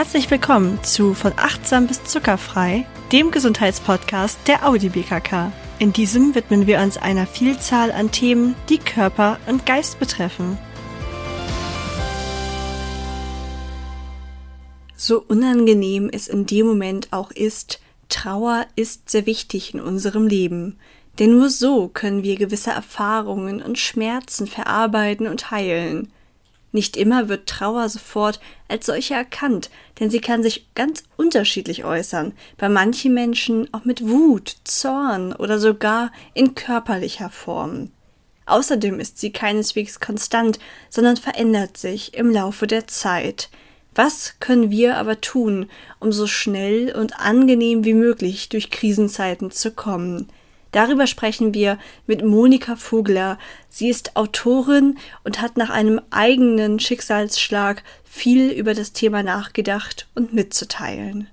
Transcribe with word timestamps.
Herzlich 0.00 0.30
willkommen 0.30 0.82
zu 0.82 1.12
Von 1.12 1.34
achtsam 1.36 1.86
bis 1.86 2.02
zuckerfrei, 2.04 2.86
dem 3.12 3.30
Gesundheitspodcast 3.30 4.38
der 4.48 4.66
Audi 4.66 4.88
BKK. 4.88 5.52
In 5.78 5.92
diesem 5.92 6.34
widmen 6.34 6.66
wir 6.66 6.80
uns 6.80 6.96
einer 6.96 7.26
Vielzahl 7.26 7.92
an 7.92 8.10
Themen, 8.10 8.54
die 8.70 8.78
Körper 8.78 9.38
und 9.46 9.66
Geist 9.66 10.00
betreffen. 10.00 10.56
So 14.96 15.20
unangenehm 15.20 16.08
es 16.10 16.28
in 16.28 16.46
dem 16.46 16.66
Moment 16.66 17.08
auch 17.10 17.30
ist, 17.30 17.78
Trauer 18.08 18.64
ist 18.76 19.10
sehr 19.10 19.26
wichtig 19.26 19.74
in 19.74 19.80
unserem 19.80 20.26
Leben. 20.26 20.78
Denn 21.18 21.32
nur 21.32 21.50
so 21.50 21.88
können 21.88 22.22
wir 22.22 22.36
gewisse 22.36 22.70
Erfahrungen 22.70 23.60
und 23.60 23.78
Schmerzen 23.78 24.46
verarbeiten 24.46 25.26
und 25.26 25.50
heilen. 25.50 26.10
Nicht 26.72 26.96
immer 26.96 27.28
wird 27.28 27.48
Trauer 27.48 27.88
sofort 27.88 28.40
als 28.68 28.86
solche 28.86 29.14
erkannt, 29.14 29.70
denn 29.98 30.10
sie 30.10 30.20
kann 30.20 30.42
sich 30.42 30.72
ganz 30.74 31.02
unterschiedlich 31.16 31.84
äußern, 31.84 32.32
bei 32.56 32.68
manchen 32.68 33.12
Menschen 33.12 33.72
auch 33.72 33.84
mit 33.84 34.08
Wut, 34.08 34.56
Zorn 34.64 35.32
oder 35.32 35.58
sogar 35.58 36.12
in 36.32 36.54
körperlicher 36.54 37.28
Form. 37.28 37.90
Außerdem 38.46 39.00
ist 39.00 39.18
sie 39.18 39.32
keineswegs 39.32 40.00
konstant, 40.00 40.58
sondern 40.88 41.16
verändert 41.16 41.76
sich 41.76 42.14
im 42.14 42.30
Laufe 42.30 42.66
der 42.66 42.86
Zeit. 42.86 43.48
Was 43.94 44.36
können 44.38 44.70
wir 44.70 44.96
aber 44.96 45.20
tun, 45.20 45.68
um 45.98 46.12
so 46.12 46.26
schnell 46.26 46.94
und 46.94 47.18
angenehm 47.18 47.84
wie 47.84 47.94
möglich 47.94 48.48
durch 48.48 48.70
Krisenzeiten 48.70 49.50
zu 49.50 49.72
kommen? 49.72 50.28
Darüber 50.72 51.06
sprechen 51.06 51.52
wir 51.52 51.78
mit 52.06 52.24
Monika 52.24 52.76
Vogler. 52.76 53.38
Sie 53.68 53.88
ist 53.88 54.16
Autorin 54.16 54.98
und 55.24 55.40
hat 55.40 55.56
nach 55.56 55.70
einem 55.70 56.00
eigenen 56.10 56.78
Schicksalsschlag 56.78 57.82
viel 58.04 58.50
über 58.50 58.74
das 58.74 58.92
Thema 58.92 59.22
nachgedacht 59.22 60.08
und 60.14 60.32
mitzuteilen. 60.32 61.28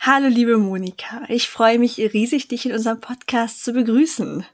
Hallo 0.00 0.28
liebe 0.28 0.56
Monika, 0.56 1.22
ich 1.28 1.48
freue 1.48 1.80
mich 1.80 1.98
riesig, 1.98 2.46
dich 2.46 2.66
in 2.66 2.72
unserem 2.72 3.00
Podcast 3.00 3.64
zu 3.64 3.72
begrüßen. 3.72 4.46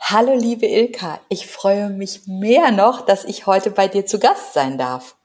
Hallo 0.00 0.34
liebe 0.34 0.66
Ilka, 0.66 1.20
ich 1.28 1.46
freue 1.46 1.90
mich 1.90 2.22
mehr 2.26 2.70
noch, 2.70 3.04
dass 3.04 3.24
ich 3.24 3.46
heute 3.46 3.70
bei 3.70 3.88
dir 3.88 4.06
zu 4.06 4.18
Gast 4.18 4.54
sein 4.54 4.78
darf. 4.78 5.16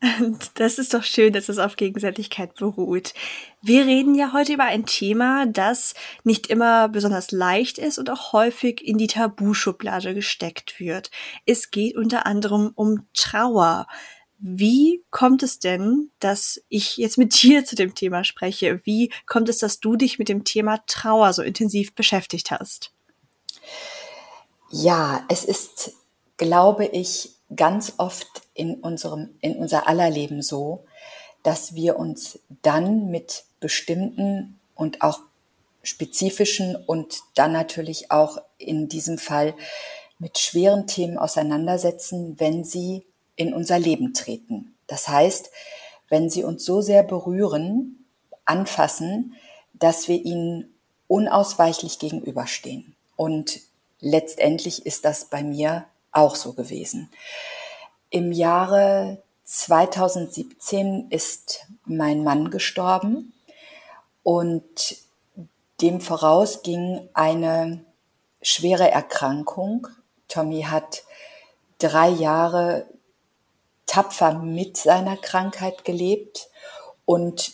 Das 0.54 0.78
ist 0.78 0.94
doch 0.94 1.02
schön, 1.02 1.32
dass 1.32 1.48
es 1.48 1.58
auf 1.58 1.76
Gegenseitigkeit 1.76 2.54
beruht. 2.54 3.14
Wir 3.62 3.86
reden 3.86 4.14
ja 4.14 4.32
heute 4.32 4.54
über 4.54 4.64
ein 4.64 4.86
Thema, 4.86 5.46
das 5.46 5.94
nicht 6.24 6.48
immer 6.48 6.88
besonders 6.88 7.30
leicht 7.30 7.78
ist 7.78 7.98
und 7.98 8.10
auch 8.10 8.32
häufig 8.32 8.86
in 8.86 8.98
die 8.98 9.06
Tabuschublade 9.06 10.14
gesteckt 10.14 10.78
wird. 10.78 11.10
Es 11.46 11.70
geht 11.70 11.96
unter 11.96 12.26
anderem 12.26 12.72
um 12.74 13.06
Trauer. 13.14 13.86
Wie 14.38 15.02
kommt 15.10 15.42
es 15.42 15.58
denn, 15.58 16.10
dass 16.20 16.62
ich 16.68 16.98
jetzt 16.98 17.16
mit 17.16 17.42
dir 17.42 17.64
zu 17.64 17.76
dem 17.76 17.94
Thema 17.94 18.24
spreche? 18.24 18.80
Wie 18.84 19.12
kommt 19.26 19.48
es, 19.48 19.58
dass 19.58 19.80
du 19.80 19.96
dich 19.96 20.18
mit 20.18 20.28
dem 20.28 20.44
Thema 20.44 20.78
Trauer 20.86 21.32
so 21.32 21.42
intensiv 21.42 21.94
beschäftigt 21.94 22.50
hast? 22.50 22.92
Ja, 24.70 25.24
es 25.28 25.44
ist, 25.44 25.92
glaube 26.36 26.86
ich, 26.86 27.30
ganz 27.54 27.94
oft 27.98 28.45
in 28.56 28.74
unserem, 28.74 29.30
in 29.40 29.56
unser 29.56 29.86
aller 29.88 30.10
Leben 30.10 30.42
so, 30.42 30.84
dass 31.42 31.74
wir 31.74 31.98
uns 31.98 32.40
dann 32.62 33.10
mit 33.10 33.44
bestimmten 33.60 34.58
und 34.74 35.02
auch 35.02 35.20
spezifischen 35.82 36.74
und 36.74 37.20
dann 37.34 37.52
natürlich 37.52 38.10
auch 38.10 38.38
in 38.58 38.88
diesem 38.88 39.18
Fall 39.18 39.54
mit 40.18 40.38
schweren 40.38 40.86
Themen 40.86 41.18
auseinandersetzen, 41.18 42.40
wenn 42.40 42.64
sie 42.64 43.04
in 43.36 43.54
unser 43.54 43.78
Leben 43.78 44.14
treten. 44.14 44.74
Das 44.86 45.08
heißt, 45.08 45.50
wenn 46.08 46.30
sie 46.30 46.42
uns 46.42 46.64
so 46.64 46.80
sehr 46.80 47.02
berühren, 47.02 48.04
anfassen, 48.44 49.34
dass 49.74 50.08
wir 50.08 50.24
ihnen 50.24 50.74
unausweichlich 51.08 51.98
gegenüberstehen. 51.98 52.96
Und 53.16 53.60
letztendlich 54.00 54.86
ist 54.86 55.04
das 55.04 55.26
bei 55.26 55.42
mir 55.42 55.86
auch 56.12 56.34
so 56.34 56.54
gewesen. 56.54 57.10
Im 58.10 58.30
Jahre 58.30 59.22
2017 59.44 61.10
ist 61.10 61.66
mein 61.84 62.22
Mann 62.22 62.50
gestorben 62.50 63.32
und 64.22 64.96
dem 65.80 66.00
voraus 66.00 66.62
ging 66.62 67.08
eine 67.14 67.84
schwere 68.40 68.90
Erkrankung. 68.90 69.88
Tommy 70.28 70.62
hat 70.62 71.02
drei 71.78 72.08
Jahre 72.08 72.86
tapfer 73.86 74.34
mit 74.34 74.76
seiner 74.76 75.16
Krankheit 75.16 75.84
gelebt 75.84 76.48
und 77.04 77.52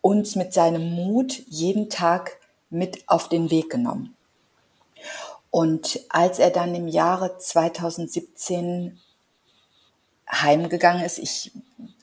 uns 0.00 0.34
mit 0.34 0.54
seinem 0.54 0.94
Mut 0.94 1.42
jeden 1.46 1.90
Tag 1.90 2.38
mit 2.70 3.04
auf 3.06 3.28
den 3.28 3.50
Weg 3.50 3.70
genommen. 3.70 4.16
Und 5.50 6.00
als 6.08 6.38
er 6.38 6.50
dann 6.50 6.74
im 6.74 6.88
Jahre 6.88 7.38
2017 7.38 9.00
heimgegangen 10.30 11.04
ist, 11.04 11.18
ich 11.18 11.52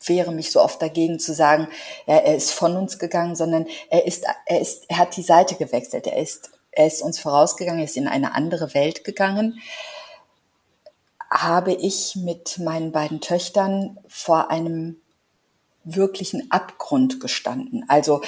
wehre 0.05 0.31
mich 0.31 0.51
so 0.51 0.61
oft 0.61 0.81
dagegen 0.81 1.19
zu 1.19 1.33
sagen, 1.33 1.67
ja, 2.05 2.17
er 2.17 2.35
ist 2.35 2.51
von 2.51 2.75
uns 2.77 2.99
gegangen, 2.99 3.35
sondern 3.35 3.67
er 3.89 4.05
ist, 4.05 4.25
er 4.45 4.61
ist, 4.61 4.85
er 4.87 4.97
hat 4.99 5.17
die 5.17 5.23
Seite 5.23 5.55
gewechselt. 5.55 6.07
Er 6.07 6.17
ist, 6.17 6.51
er 6.71 6.87
ist 6.87 7.01
uns 7.01 7.19
vorausgegangen, 7.19 7.79
er 7.79 7.85
ist 7.85 7.97
in 7.97 8.07
eine 8.07 8.35
andere 8.35 8.73
Welt 8.73 9.03
gegangen. 9.03 9.59
Habe 11.31 11.73
ich 11.73 12.15
mit 12.15 12.59
meinen 12.59 12.91
beiden 12.91 13.21
Töchtern 13.21 13.97
vor 14.07 14.51
einem 14.51 14.97
wirklichen 15.83 16.51
Abgrund 16.51 17.19
gestanden. 17.19 17.85
Also 17.87 18.21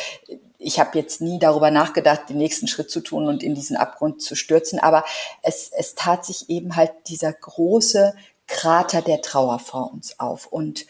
ich 0.60 0.80
habe 0.80 0.98
jetzt 0.98 1.22
nie 1.22 1.40
darüber 1.40 1.72
nachgedacht, 1.72 2.30
den 2.30 2.38
nächsten 2.38 2.68
Schritt 2.68 2.90
zu 2.90 3.02
tun 3.02 3.28
und 3.28 3.44
in 3.44 3.56
diesen 3.56 3.78
Abgrund 3.78 4.22
zu 4.22 4.36
stürzen, 4.36 4.80
aber 4.80 5.04
es, 5.44 5.72
es 5.76 5.96
tat 5.96 6.26
sich 6.26 6.50
eben 6.50 6.76
halt 6.76 6.92
dieser 7.08 7.34
große 7.34 8.16
Krater 8.48 9.02
der 9.02 9.22
Trauer 9.22 9.60
vor 9.60 9.92
uns 9.92 10.20
auf. 10.20 10.48
Und 10.48 10.86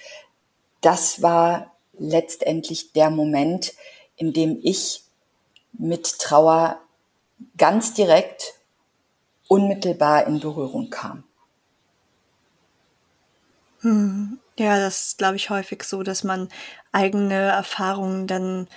das 0.81 1.21
war 1.21 1.75
letztendlich 1.97 2.93
der 2.93 3.09
Moment, 3.09 3.73
in 4.15 4.33
dem 4.33 4.59
ich 4.61 5.03
mit 5.73 6.19
Trauer 6.19 6.79
ganz 7.57 7.93
direkt, 7.93 8.53
unmittelbar 9.47 10.27
in 10.27 10.39
Berührung 10.39 10.89
kam. 10.89 11.23
Hm. 13.81 14.39
Ja, 14.57 14.79
das 14.79 15.07
ist, 15.07 15.17
glaube 15.19 15.35
ich, 15.35 15.49
häufig 15.51 15.83
so, 15.83 16.01
dass 16.01 16.23
man 16.23 16.49
eigene 16.91 17.35
Erfahrungen 17.35 18.25
dann 18.25 18.67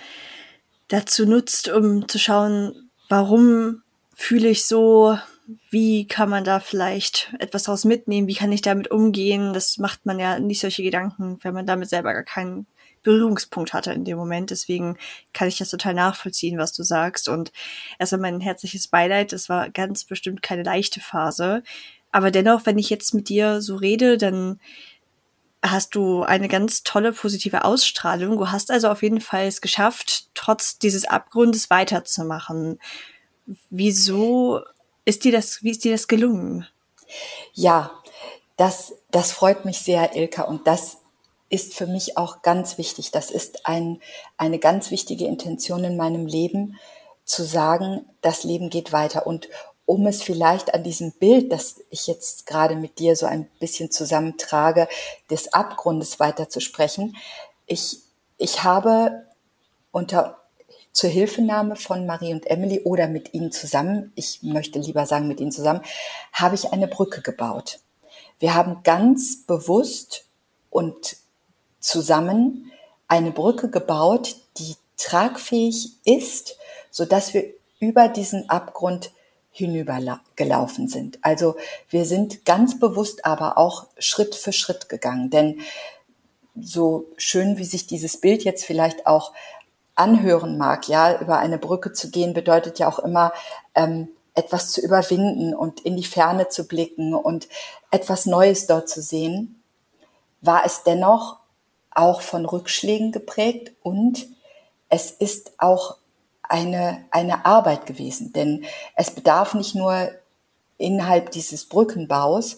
dazu 0.89 1.25
nutzt, 1.25 1.69
um 1.69 2.07
zu 2.07 2.19
schauen, 2.19 2.91
warum 3.09 3.81
fühle 4.13 4.49
ich 4.49 4.65
so, 4.65 5.17
wie 5.69 6.07
kann 6.07 6.29
man 6.29 6.43
da 6.43 6.59
vielleicht 6.59 7.33
etwas 7.39 7.63
daraus 7.63 7.85
mitnehmen, 7.85 8.27
wie 8.27 8.35
kann 8.35 8.51
ich 8.51 8.61
damit 8.61 8.89
umgehen. 8.91 9.53
Das 9.53 9.77
macht 9.77 10.05
man 10.05 10.19
ja 10.19 10.39
nicht 10.39 10.59
solche 10.59 10.83
Gedanken, 10.83 11.39
wenn 11.41 11.53
man 11.53 11.65
damit 11.65 11.89
selber 11.89 12.13
gar 12.13 12.23
keinen 12.23 12.67
Berührungspunkt 13.03 13.73
hatte 13.73 13.91
in 13.93 14.05
dem 14.05 14.17
Moment. 14.17 14.51
Deswegen 14.51 14.97
kann 15.33 15.47
ich 15.47 15.57
das 15.57 15.69
total 15.69 15.93
nachvollziehen, 15.93 16.57
was 16.57 16.73
du 16.73 16.83
sagst. 16.83 17.29
Und 17.29 17.51
erstmal 17.99 18.21
mein 18.21 18.41
herzliches 18.41 18.87
Beileid. 18.87 19.31
Das 19.31 19.49
war 19.49 19.69
ganz 19.69 20.05
bestimmt 20.05 20.41
keine 20.41 20.63
leichte 20.63 20.99
Phase. 20.99 21.63
Aber 22.11 22.31
dennoch, 22.31 22.65
wenn 22.65 22.77
ich 22.77 22.89
jetzt 22.89 23.13
mit 23.13 23.29
dir 23.29 23.61
so 23.61 23.75
rede, 23.75 24.17
dann 24.17 24.59
hast 25.63 25.95
du 25.95 26.23
eine 26.23 26.47
ganz 26.47 26.83
tolle 26.83 27.13
positive 27.13 27.63
Ausstrahlung. 27.63 28.37
Du 28.37 28.51
hast 28.51 28.71
also 28.71 28.89
auf 28.89 29.03
jeden 29.03 29.21
Fall 29.21 29.45
es 29.45 29.61
geschafft, 29.61 30.27
trotz 30.33 30.79
dieses 30.79 31.05
Abgrundes 31.05 31.69
weiterzumachen. 31.69 32.79
Wieso 33.69 34.61
ist 35.05 35.23
dir 35.23 35.31
das, 35.31 35.63
wie 35.63 35.71
ist 35.71 35.83
dir 35.83 35.91
das 35.91 36.07
gelungen? 36.07 36.67
Ja, 37.53 37.91
das, 38.57 38.93
das 39.09 39.31
freut 39.31 39.65
mich 39.65 39.79
sehr, 39.79 40.15
Ilka, 40.15 40.43
und 40.43 40.67
das 40.67 40.97
ist 41.49 41.73
für 41.73 41.87
mich 41.87 42.17
auch 42.17 42.41
ganz 42.41 42.77
wichtig. 42.77 43.11
Das 43.11 43.29
ist 43.29 43.65
ein, 43.65 44.01
eine 44.37 44.57
ganz 44.57 44.89
wichtige 44.89 45.25
Intention 45.25 45.83
in 45.83 45.97
meinem 45.97 46.25
Leben, 46.25 46.79
zu 47.25 47.43
sagen, 47.43 48.05
das 48.21 48.43
Leben 48.43 48.69
geht 48.69 48.91
weiter. 48.91 49.27
Und 49.27 49.49
um 49.85 50.07
es 50.07 50.23
vielleicht 50.23 50.73
an 50.73 50.83
diesem 50.83 51.11
Bild, 51.11 51.51
das 51.51 51.81
ich 51.89 52.07
jetzt 52.07 52.45
gerade 52.45 52.75
mit 52.75 52.99
dir 52.99 53.15
so 53.15 53.25
ein 53.25 53.49
bisschen 53.59 53.91
zusammentrage, 53.91 54.87
des 55.29 55.53
Abgrundes 55.53 56.19
weiter 56.19 56.49
zu 56.49 56.61
sprechen. 56.61 57.17
Ich, 57.65 57.99
ich 58.37 58.63
habe 58.63 59.25
unter 59.91 60.40
zur 60.91 61.09
Hilfenahme 61.09 61.75
von 61.75 62.05
Marie 62.05 62.33
und 62.33 62.47
Emily 62.47 62.81
oder 62.81 63.07
mit 63.07 63.33
ihnen 63.33 63.51
zusammen, 63.51 64.11
ich 64.15 64.43
möchte 64.43 64.79
lieber 64.79 65.05
sagen 65.05 65.27
mit 65.27 65.39
ihnen 65.39 65.51
zusammen, 65.51 65.81
habe 66.33 66.55
ich 66.55 66.71
eine 66.71 66.87
Brücke 66.87 67.21
gebaut. 67.21 67.79
Wir 68.39 68.53
haben 68.55 68.83
ganz 68.83 69.43
bewusst 69.45 70.25
und 70.69 71.17
zusammen 71.79 72.71
eine 73.07 73.31
Brücke 73.31 73.69
gebaut, 73.69 74.35
die 74.57 74.75
tragfähig 74.97 75.91
ist, 76.05 76.57
so 76.89 77.05
dass 77.05 77.33
wir 77.33 77.45
über 77.79 78.07
diesen 78.07 78.49
Abgrund 78.49 79.11
hinübergelaufen 79.51 80.87
sind. 80.87 81.19
Also 81.21 81.55
wir 81.89 82.05
sind 82.05 82.45
ganz 82.45 82.79
bewusst 82.79 83.25
aber 83.25 83.57
auch 83.57 83.87
Schritt 83.97 84.33
für 84.35 84.53
Schritt 84.53 84.87
gegangen, 84.87 85.29
denn 85.29 85.61
so 86.59 87.07
schön, 87.17 87.57
wie 87.57 87.65
sich 87.65 87.87
dieses 87.87 88.19
Bild 88.19 88.43
jetzt 88.43 88.65
vielleicht 88.65 89.07
auch 89.07 89.33
anhören 89.95 90.57
mag, 90.57 90.87
ja, 90.87 91.19
über 91.19 91.39
eine 91.39 91.57
Brücke 91.57 91.93
zu 91.93 92.09
gehen, 92.09 92.33
bedeutet 92.33 92.79
ja 92.79 92.87
auch 92.87 92.99
immer, 92.99 93.33
ähm, 93.75 94.09
etwas 94.33 94.71
zu 94.71 94.81
überwinden 94.81 95.53
und 95.53 95.81
in 95.81 95.97
die 95.97 96.05
Ferne 96.05 96.47
zu 96.47 96.67
blicken 96.67 97.13
und 97.13 97.47
etwas 97.91 98.25
Neues 98.25 98.65
dort 98.67 98.87
zu 98.87 99.01
sehen, 99.01 99.61
war 100.39 100.65
es 100.65 100.83
dennoch 100.83 101.37
auch 101.91 102.21
von 102.21 102.45
Rückschlägen 102.45 103.11
geprägt 103.11 103.73
und 103.83 104.27
es 104.89 105.11
ist 105.11 105.53
auch 105.57 105.97
eine, 106.41 107.05
eine 107.11 107.45
Arbeit 107.45 107.85
gewesen, 107.85 108.33
denn 108.33 108.65
es 108.95 109.11
bedarf 109.11 109.53
nicht 109.53 109.75
nur 109.75 110.09
innerhalb 110.77 111.31
dieses 111.31 111.67
Brückenbaus 111.67 112.57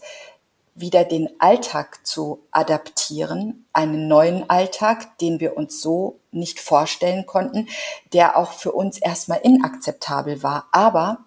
wieder 0.76 1.04
den 1.04 1.30
Alltag 1.40 2.06
zu 2.06 2.44
adaptieren, 2.52 3.66
einen 3.74 4.08
neuen 4.08 4.50
Alltag, 4.50 5.18
den 5.20 5.40
wir 5.40 5.56
uns 5.56 5.82
so 5.82 6.20
nicht 6.32 6.60
vorstellen 6.60 7.26
konnten, 7.26 7.68
der 8.12 8.38
auch 8.38 8.54
für 8.54 8.72
uns 8.72 8.98
erstmal 8.98 9.42
inakzeptabel 9.44 10.42
war. 10.42 10.68
Aber 10.72 11.20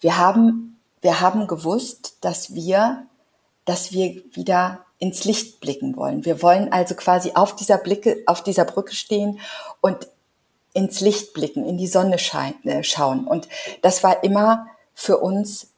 wir 0.00 0.16
haben, 0.16 0.78
wir 1.00 1.20
haben 1.20 1.48
gewusst, 1.48 2.18
dass 2.20 2.54
wir, 2.54 3.06
dass 3.64 3.92
wir 3.92 4.22
wieder 4.32 4.84
ins 5.00 5.24
Licht 5.24 5.60
blicken 5.60 5.96
wollen. 5.96 6.24
Wir 6.24 6.42
wollen 6.42 6.72
also 6.72 6.94
quasi 6.94 7.32
auf 7.34 7.56
dieser 7.56 7.78
Blicke, 7.78 8.22
auf 8.26 8.42
dieser 8.42 8.64
Brücke 8.64 8.94
stehen 8.94 9.40
und 9.80 10.08
ins 10.72 11.00
Licht 11.00 11.32
blicken, 11.32 11.64
in 11.64 11.78
die 11.78 11.86
Sonne 11.86 12.16
äh, 12.16 12.82
schauen. 12.82 13.26
Und 13.26 13.48
das 13.82 14.04
war 14.04 14.22
immer 14.22 14.68
für 14.94 15.18
uns 15.18 15.68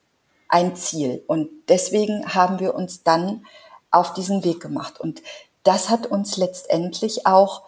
ein 0.50 0.76
Ziel. 0.76 1.22
Und 1.26 1.48
deswegen 1.68 2.34
haben 2.34 2.58
wir 2.58 2.74
uns 2.74 3.02
dann 3.02 3.46
auf 3.90 4.12
diesen 4.12 4.44
Weg 4.44 4.60
gemacht. 4.60 5.00
Und 5.00 5.22
das 5.62 5.88
hat 5.88 6.06
uns 6.06 6.36
letztendlich 6.36 7.26
auch 7.26 7.62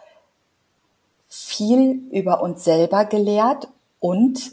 viel 1.29 2.03
über 2.11 2.41
uns 2.41 2.63
selber 2.63 3.05
gelehrt 3.05 3.67
und 3.99 4.51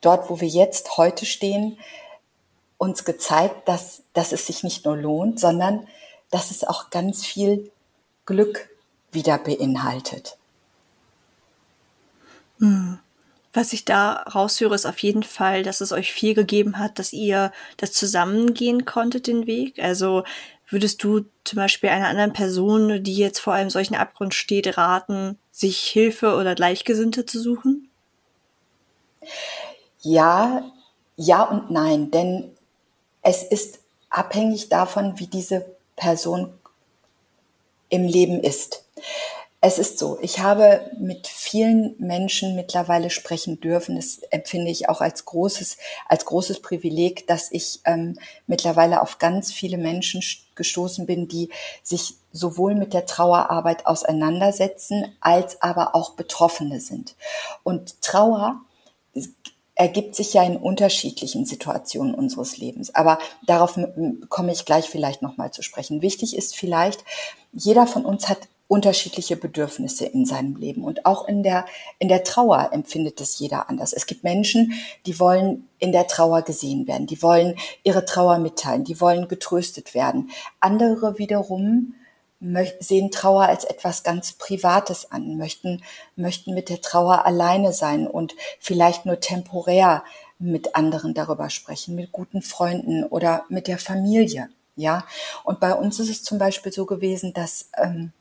dort, 0.00 0.30
wo 0.30 0.40
wir 0.40 0.48
jetzt 0.48 0.96
heute 0.96 1.26
stehen, 1.26 1.78
uns 2.76 3.04
gezeigt, 3.04 3.66
dass, 3.68 4.02
dass 4.12 4.30
es 4.32 4.46
sich 4.46 4.62
nicht 4.62 4.84
nur 4.84 4.96
lohnt, 4.96 5.40
sondern 5.40 5.88
dass 6.30 6.50
es 6.50 6.62
auch 6.62 6.90
ganz 6.90 7.24
viel 7.26 7.72
Glück 8.26 8.68
wieder 9.10 9.38
beinhaltet. 9.38 10.36
Hm. 12.58 13.00
Was 13.52 13.72
ich 13.72 13.84
da 13.84 14.24
raushöre, 14.34 14.74
ist 14.74 14.86
auf 14.86 14.98
jeden 14.98 15.22
Fall, 15.22 15.62
dass 15.62 15.80
es 15.80 15.92
euch 15.92 16.12
viel 16.12 16.34
gegeben 16.34 16.78
hat, 16.78 16.98
dass 16.98 17.12
ihr 17.12 17.52
das 17.78 17.92
zusammengehen 17.92 18.84
konntet, 18.84 19.26
den 19.26 19.46
Weg. 19.46 19.78
Also 19.82 20.24
würdest 20.68 21.02
du 21.02 21.24
zum 21.44 21.56
Beispiel 21.56 21.88
einer 21.88 22.08
anderen 22.08 22.34
Person, 22.34 23.02
die 23.02 23.16
jetzt 23.16 23.38
vor 23.38 23.54
einem 23.54 23.70
solchen 23.70 23.94
Abgrund 23.94 24.34
steht, 24.34 24.76
raten, 24.76 25.38
sich 25.50 25.80
Hilfe 25.80 26.36
oder 26.36 26.54
Gleichgesinnte 26.54 27.24
zu 27.24 27.40
suchen? 27.40 27.88
Ja, 30.02 30.70
ja 31.16 31.42
und 31.42 31.70
nein, 31.70 32.10
denn 32.10 32.52
es 33.22 33.42
ist 33.42 33.80
abhängig 34.10 34.68
davon, 34.68 35.18
wie 35.18 35.26
diese 35.26 35.66
Person 35.96 36.52
im 37.88 38.04
Leben 38.04 38.40
ist. 38.40 38.84
Es 39.60 39.80
ist 39.80 39.98
so, 39.98 40.18
ich 40.22 40.38
habe 40.38 40.88
mit 41.00 41.26
vielen 41.26 41.96
Menschen 41.98 42.54
mittlerweile 42.54 43.10
sprechen 43.10 43.58
dürfen. 43.60 43.96
Das 43.96 44.18
empfinde 44.30 44.70
ich 44.70 44.88
auch 44.88 45.00
als 45.00 45.24
großes, 45.24 45.78
als 46.06 46.24
großes 46.26 46.62
Privileg, 46.62 47.26
dass 47.26 47.50
ich 47.50 47.80
ähm, 47.84 48.16
mittlerweile 48.46 49.02
auf 49.02 49.18
ganz 49.18 49.52
viele 49.52 49.76
Menschen 49.76 50.22
gestoßen 50.54 51.06
bin, 51.06 51.26
die 51.26 51.50
sich 51.82 52.14
sowohl 52.32 52.76
mit 52.76 52.94
der 52.94 53.06
Trauerarbeit 53.06 53.86
auseinandersetzen, 53.86 55.16
als 55.20 55.60
aber 55.60 55.96
auch 55.96 56.10
Betroffene 56.14 56.80
sind. 56.80 57.16
Und 57.64 58.00
Trauer 58.00 58.60
ergibt 59.74 60.14
sich 60.14 60.34
ja 60.34 60.44
in 60.44 60.56
unterschiedlichen 60.56 61.44
Situationen 61.44 62.14
unseres 62.14 62.58
Lebens. 62.58 62.94
Aber 62.94 63.18
darauf 63.44 63.76
komme 64.28 64.52
ich 64.52 64.64
gleich 64.64 64.88
vielleicht 64.88 65.20
nochmal 65.20 65.50
zu 65.50 65.62
sprechen. 65.62 66.00
Wichtig 66.00 66.36
ist 66.36 66.54
vielleicht, 66.54 67.04
jeder 67.52 67.88
von 67.88 68.04
uns 68.04 68.28
hat 68.28 68.38
unterschiedliche 68.68 69.36
Bedürfnisse 69.36 70.04
in 70.04 70.26
seinem 70.26 70.54
Leben. 70.54 70.84
Und 70.84 71.06
auch 71.06 71.26
in 71.26 71.42
der, 71.42 71.64
in 71.98 72.08
der 72.08 72.22
Trauer 72.22 72.70
empfindet 72.72 73.20
es 73.20 73.38
jeder 73.38 73.68
anders. 73.68 73.94
Es 73.94 74.06
gibt 74.06 74.22
Menschen, 74.22 74.74
die 75.06 75.18
wollen 75.18 75.68
in 75.78 75.90
der 75.90 76.06
Trauer 76.06 76.42
gesehen 76.42 76.86
werden, 76.86 77.06
die 77.06 77.22
wollen 77.22 77.56
ihre 77.82 78.04
Trauer 78.04 78.38
mitteilen, 78.38 78.84
die 78.84 79.00
wollen 79.00 79.26
getröstet 79.26 79.94
werden. 79.94 80.30
Andere 80.60 81.18
wiederum 81.18 81.94
sehen 82.78 83.10
Trauer 83.10 83.46
als 83.46 83.64
etwas 83.64 84.04
ganz 84.04 84.32
Privates 84.34 85.10
an, 85.10 85.36
möchten, 85.38 85.82
möchten 86.14 86.54
mit 86.54 86.68
der 86.68 86.80
Trauer 86.80 87.26
alleine 87.26 87.72
sein 87.72 88.06
und 88.06 88.36
vielleicht 88.60 89.06
nur 89.06 89.18
temporär 89.18 90.04
mit 90.38 90.76
anderen 90.76 91.14
darüber 91.14 91.50
sprechen, 91.50 91.96
mit 91.96 92.12
guten 92.12 92.42
Freunden 92.42 93.02
oder 93.02 93.44
mit 93.48 93.66
der 93.66 93.78
Familie. 93.78 94.50
Ja, 94.76 95.04
und 95.42 95.58
bei 95.58 95.74
uns 95.74 95.98
ist 95.98 96.10
es 96.10 96.22
zum 96.22 96.38
Beispiel 96.38 96.70
so 96.70 96.86
gewesen, 96.86 97.32
dass 97.32 97.70
ähm, 97.76 98.12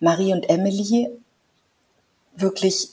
Marie 0.00 0.32
und 0.32 0.48
Emily 0.48 1.10
wirklich 2.34 2.88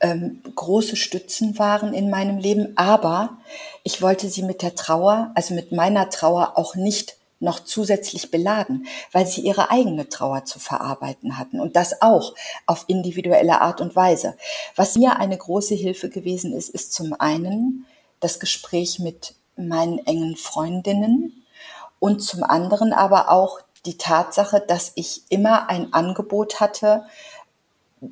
ähm, 0.00 0.42
große 0.54 0.96
Stützen 0.96 1.58
waren 1.58 1.94
in 1.94 2.10
meinem 2.10 2.38
Leben, 2.38 2.72
aber 2.76 3.38
ich 3.82 4.02
wollte 4.02 4.28
sie 4.28 4.42
mit 4.42 4.62
der 4.62 4.74
Trauer, 4.74 5.32
also 5.34 5.54
mit 5.54 5.72
meiner 5.72 6.10
Trauer 6.10 6.52
auch 6.56 6.74
nicht 6.74 7.16
noch 7.38 7.60
zusätzlich 7.60 8.30
beladen, 8.30 8.86
weil 9.12 9.26
sie 9.26 9.42
ihre 9.42 9.70
eigene 9.70 10.08
Trauer 10.08 10.44
zu 10.44 10.58
verarbeiten 10.58 11.38
hatten 11.38 11.60
und 11.60 11.76
das 11.76 12.00
auch 12.00 12.34
auf 12.66 12.84
individuelle 12.88 13.60
Art 13.60 13.80
und 13.80 13.94
Weise. 13.94 14.36
Was 14.74 14.96
mir 14.96 15.16
eine 15.18 15.36
große 15.36 15.74
Hilfe 15.74 16.08
gewesen 16.08 16.54
ist, 16.54 16.70
ist 16.70 16.94
zum 16.94 17.14
einen 17.18 17.86
das 18.20 18.40
Gespräch 18.40 18.98
mit 18.98 19.34
meinen 19.56 19.98
engen 20.06 20.36
Freundinnen 20.36 21.44
und 21.98 22.20
zum 22.22 22.42
anderen 22.42 22.92
aber 22.92 23.30
auch 23.30 23.60
die 23.86 23.98
Tatsache, 23.98 24.62
dass 24.66 24.92
ich 24.94 25.22
immer 25.28 25.70
ein 25.70 25.92
Angebot 25.92 26.60
hatte, 26.60 27.04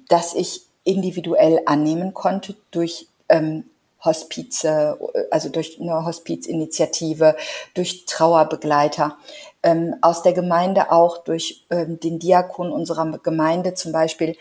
das 0.08 0.34
ich 0.34 0.62
individuell 0.84 1.60
annehmen 1.66 2.14
konnte 2.14 2.56
durch 2.70 3.08
ähm, 3.28 3.64
Hospize, 4.04 4.98
also 5.30 5.48
durch 5.48 5.80
eine 5.80 6.04
Hospizinitiative, 6.04 7.36
durch 7.72 8.04
Trauerbegleiter, 8.06 9.16
ähm, 9.62 9.96
aus 10.02 10.22
der 10.22 10.34
Gemeinde 10.34 10.92
auch 10.92 11.18
durch 11.18 11.64
ähm, 11.70 11.98
den 12.00 12.18
Diakon 12.18 12.70
unserer 12.70 13.18
Gemeinde 13.18 13.74
zum 13.74 13.92
Beispiel. 13.92 14.36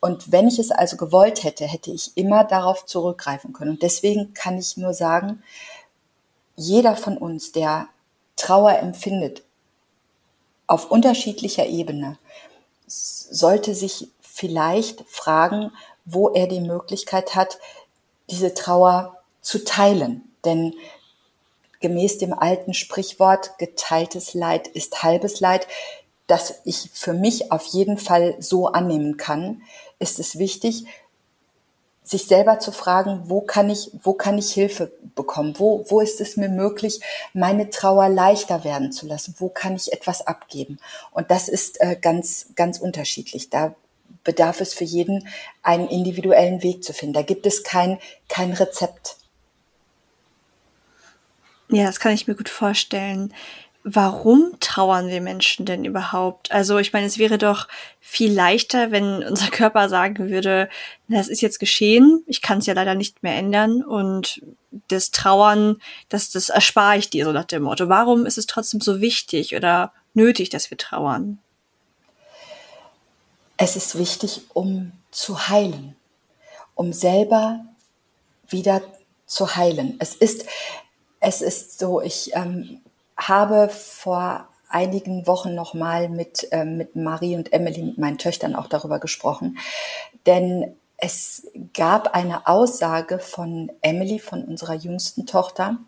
Und 0.00 0.30
wenn 0.30 0.48
ich 0.48 0.58
es 0.58 0.70
also 0.70 0.96
gewollt 0.98 1.44
hätte, 1.44 1.64
hätte 1.64 1.90
ich 1.90 2.16
immer 2.16 2.44
darauf 2.44 2.84
zurückgreifen 2.84 3.54
können. 3.54 3.72
Und 3.72 3.82
deswegen 3.82 4.34
kann 4.34 4.58
ich 4.58 4.76
nur 4.76 4.92
sagen, 4.92 5.42
jeder 6.54 6.94
von 6.94 7.16
uns, 7.16 7.52
der 7.52 7.88
Trauer 8.36 8.78
empfindet, 8.78 9.42
auf 10.66 10.90
unterschiedlicher 10.90 11.66
Ebene 11.66 12.18
sollte 12.86 13.74
sich 13.74 14.08
vielleicht 14.20 15.04
fragen, 15.08 15.72
wo 16.04 16.28
er 16.30 16.46
die 16.46 16.60
Möglichkeit 16.60 17.34
hat, 17.34 17.58
diese 18.30 18.54
Trauer 18.54 19.16
zu 19.40 19.64
teilen. 19.64 20.22
Denn 20.44 20.74
gemäß 21.80 22.18
dem 22.18 22.32
alten 22.32 22.74
Sprichwort, 22.74 23.58
geteiltes 23.58 24.34
Leid 24.34 24.68
ist 24.68 25.02
halbes 25.02 25.40
Leid, 25.40 25.66
das 26.26 26.60
ich 26.64 26.90
für 26.92 27.12
mich 27.12 27.52
auf 27.52 27.64
jeden 27.66 27.98
Fall 27.98 28.36
so 28.40 28.68
annehmen 28.68 29.16
kann, 29.16 29.62
ist 29.98 30.18
es 30.18 30.38
wichtig, 30.38 30.86
sich 32.06 32.26
selber 32.26 32.60
zu 32.60 32.70
fragen, 32.70 33.22
wo 33.24 33.40
kann 33.40 33.68
ich, 33.68 33.90
wo 34.04 34.12
kann 34.12 34.38
ich 34.38 34.52
Hilfe 34.52 34.92
bekommen? 35.16 35.54
Wo, 35.58 35.84
wo 35.88 36.00
ist 36.00 36.20
es 36.20 36.36
mir 36.36 36.48
möglich, 36.48 37.00
meine 37.34 37.68
Trauer 37.68 38.08
leichter 38.08 38.62
werden 38.62 38.92
zu 38.92 39.08
lassen? 39.08 39.34
Wo 39.38 39.48
kann 39.48 39.74
ich 39.74 39.92
etwas 39.92 40.24
abgeben? 40.24 40.78
Und 41.10 41.32
das 41.32 41.48
ist 41.48 41.80
äh, 41.80 41.96
ganz, 42.00 42.50
ganz 42.54 42.78
unterschiedlich. 42.78 43.50
Da 43.50 43.74
bedarf 44.22 44.60
es 44.60 44.72
für 44.72 44.84
jeden 44.84 45.26
einen 45.64 45.88
individuellen 45.88 46.62
Weg 46.62 46.84
zu 46.84 46.92
finden. 46.92 47.14
Da 47.14 47.22
gibt 47.22 47.44
es 47.44 47.64
kein, 47.64 47.98
kein 48.28 48.52
Rezept. 48.52 49.16
Ja, 51.68 51.86
das 51.86 51.98
kann 51.98 52.12
ich 52.12 52.28
mir 52.28 52.36
gut 52.36 52.48
vorstellen 52.48 53.34
warum 53.88 54.58
trauern 54.58 55.06
wir 55.06 55.20
Menschen 55.20 55.64
denn 55.64 55.84
überhaupt? 55.84 56.50
Also 56.50 56.78
ich 56.78 56.92
meine, 56.92 57.06
es 57.06 57.18
wäre 57.18 57.38
doch 57.38 57.68
viel 58.00 58.32
leichter, 58.32 58.90
wenn 58.90 59.22
unser 59.22 59.46
Körper 59.46 59.88
sagen 59.88 60.28
würde, 60.28 60.68
das 61.06 61.28
ist 61.28 61.40
jetzt 61.40 61.60
geschehen, 61.60 62.24
ich 62.26 62.42
kann 62.42 62.58
es 62.58 62.66
ja 62.66 62.74
leider 62.74 62.96
nicht 62.96 63.22
mehr 63.22 63.36
ändern 63.36 63.84
und 63.84 64.42
das 64.88 65.12
Trauern, 65.12 65.80
das, 66.08 66.30
das 66.30 66.48
erspare 66.48 66.98
ich 66.98 67.10
dir, 67.10 67.24
so 67.24 67.30
nach 67.30 67.44
dem 67.44 67.62
Motto. 67.62 67.88
Warum 67.88 68.26
ist 68.26 68.38
es 68.38 68.46
trotzdem 68.46 68.80
so 68.80 69.00
wichtig 69.00 69.54
oder 69.54 69.92
nötig, 70.14 70.50
dass 70.50 70.68
wir 70.68 70.78
trauern? 70.78 71.38
Es 73.56 73.76
ist 73.76 73.96
wichtig, 73.96 74.42
um 74.52 74.90
zu 75.12 75.48
heilen, 75.48 75.94
um 76.74 76.92
selber 76.92 77.64
wieder 78.48 78.82
zu 79.26 79.54
heilen. 79.54 79.94
Es 80.00 80.16
ist, 80.16 80.44
es 81.20 81.40
ist 81.40 81.78
so, 81.78 82.00
ich 82.00 82.32
ähm, 82.34 82.80
habe 83.16 83.68
vor 83.68 84.48
einigen 84.68 85.26
Wochen 85.26 85.54
nochmal 85.54 86.08
mit, 86.08 86.48
äh, 86.52 86.64
mit 86.64 86.96
Marie 86.96 87.36
und 87.36 87.52
Emily, 87.52 87.82
mit 87.82 87.98
meinen 87.98 88.18
Töchtern 88.18 88.54
auch 88.54 88.66
darüber 88.66 88.98
gesprochen. 88.98 89.58
Denn 90.26 90.76
es 90.96 91.46
gab 91.74 92.14
eine 92.14 92.46
Aussage 92.46 93.18
von 93.18 93.70
Emily, 93.82 94.18
von 94.18 94.44
unserer 94.44 94.74
jüngsten 94.74 95.26
Tochter, 95.26 95.78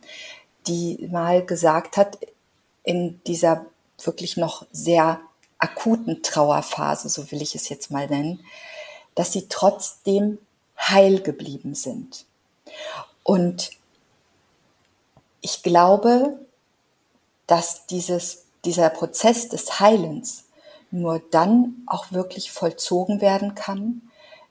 die 0.67 1.09
mal 1.11 1.45
gesagt 1.45 1.97
hat, 1.97 2.19
in 2.83 3.21
dieser 3.27 3.67
wirklich 4.03 4.37
noch 4.37 4.67
sehr 4.71 5.21
akuten 5.59 6.23
Trauerphase, 6.23 7.09
so 7.09 7.31
will 7.31 7.43
ich 7.43 7.55
es 7.55 7.69
jetzt 7.69 7.91
mal 7.91 8.07
nennen, 8.07 8.41
dass 9.15 9.33
sie 9.33 9.49
trotzdem 9.49 10.39
heil 10.79 11.21
geblieben 11.21 11.75
sind. 11.75 12.27
Und 13.25 13.71
ich 15.41 15.63
glaube, 15.63 16.39
dass 17.49 17.87
dieses, 17.87 18.45
dieser 18.65 18.91
Prozess 18.91 19.49
des 19.49 19.81
Heilens 19.81 20.45
nur 20.93 21.21
dann 21.31 21.83
auch 21.87 22.13
wirklich 22.13 22.53
vollzogen 22.53 23.21
werden 23.21 23.57
kann, 23.57 24.03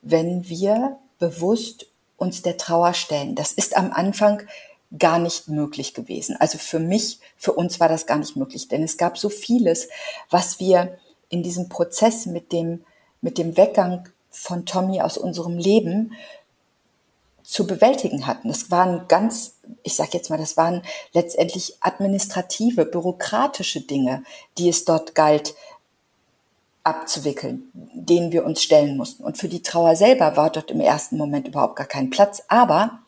wenn 0.01 0.49
wir 0.49 0.97
bewusst 1.19 1.85
uns 2.17 2.41
der 2.41 2.57
Trauer 2.57 2.93
stellen. 2.93 3.35
Das 3.35 3.53
ist 3.53 3.77
am 3.77 3.91
Anfang 3.93 4.41
gar 4.97 5.19
nicht 5.19 5.47
möglich 5.47 5.93
gewesen. 5.93 6.35
Also 6.39 6.57
für 6.57 6.79
mich, 6.79 7.19
für 7.37 7.53
uns 7.53 7.79
war 7.79 7.89
das 7.89 8.05
gar 8.05 8.17
nicht 8.17 8.35
möglich, 8.35 8.67
denn 8.67 8.83
es 8.83 8.97
gab 8.97 9.17
so 9.17 9.29
vieles, 9.29 9.87
was 10.29 10.59
wir 10.59 10.97
in 11.29 11.43
diesem 11.43 11.69
Prozess 11.69 12.25
mit 12.25 12.51
dem, 12.51 12.83
mit 13.21 13.37
dem 13.37 13.57
Weggang 13.57 14.09
von 14.31 14.65
Tommy 14.65 15.01
aus 15.01 15.17
unserem 15.17 15.57
Leben 15.57 16.13
zu 17.47 17.65
bewältigen 17.65 18.27
hatten. 18.27 18.49
Das 18.49 18.71
waren 18.71 19.07
ganz, 19.07 19.55
ich 19.81 19.95
sage 19.95 20.11
jetzt 20.13 20.29
mal, 20.29 20.37
das 20.37 20.57
waren 20.57 20.81
letztendlich 21.13 21.77
administrative, 21.79 22.85
bürokratische 22.85 23.79
Dinge, 23.79 24.23
die 24.57 24.67
es 24.67 24.83
dort 24.83 25.15
galt 25.15 25.55
abzuwickeln, 26.83 27.71
denen 27.73 28.33
wir 28.33 28.45
uns 28.45 28.61
stellen 28.61 28.97
mussten. 28.97 29.23
Und 29.23 29.37
für 29.37 29.47
die 29.47 29.61
Trauer 29.61 29.95
selber 29.95 30.35
war 30.35 30.49
dort 30.49 30.71
im 30.71 30.81
ersten 30.81 31.15
Moment 31.15 31.47
überhaupt 31.47 31.77
gar 31.77 31.87
kein 31.87 32.09
Platz. 32.09 32.43
Aber 32.49 32.99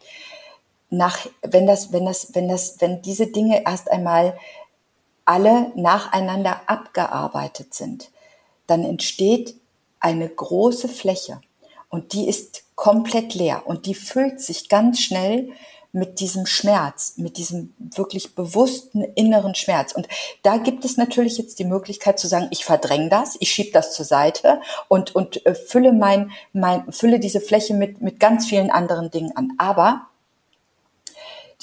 nach, 0.89 1.27
wenn 1.41 1.67
das, 1.67 1.91
wenn 1.91 2.05
das, 2.05 2.33
wenn 2.33 2.47
das, 2.47 2.79
wenn 2.79 3.01
diese 3.01 3.27
Dinge 3.27 3.65
erst 3.65 3.91
einmal 3.91 4.37
alle 5.25 5.73
nacheinander 5.75 6.61
abgearbeitet 6.65 7.73
sind, 7.73 8.09
dann 8.67 8.85
entsteht 8.85 9.55
eine 9.99 10.29
große 10.29 10.87
Fläche 10.87 11.41
und 11.89 12.13
die 12.13 12.27
ist 12.27 12.63
komplett 12.75 13.33
leer 13.33 13.63
und 13.65 13.85
die 13.85 13.95
füllt 13.95 14.39
sich 14.39 14.69
ganz 14.69 14.99
schnell 14.99 15.49
mit 15.91 16.19
diesem 16.19 16.45
Schmerz, 16.45 17.13
mit 17.17 17.37
diesem 17.37 17.73
wirklich 17.79 18.35
bewussten 18.35 19.01
inneren 19.01 19.55
Schmerz. 19.55 19.91
Und 19.91 20.07
da 20.43 20.57
gibt 20.57 20.85
es 20.85 20.97
natürlich 20.97 21.37
jetzt 21.37 21.57
die 21.57 21.65
Möglichkeit 21.65 22.19
zu 22.19 22.27
sagen, 22.27 22.47
ich 22.51 22.63
verdränge 22.63 23.09
das, 23.09 23.37
ich 23.39 23.51
schiebe 23.51 23.71
das 23.71 23.93
zur 23.93 24.05
Seite 24.05 24.61
und, 24.87 25.15
und 25.15 25.43
äh, 25.47 25.55
fülle 25.55 25.91
mein, 25.91 26.31
mein, 26.53 26.91
fülle 26.91 27.19
diese 27.19 27.41
Fläche 27.41 27.73
mit, 27.73 28.01
mit 28.01 28.19
ganz 28.19 28.45
vielen 28.45 28.69
anderen 28.69 29.09
Dingen 29.09 29.35
an. 29.35 29.53
Aber 29.57 30.07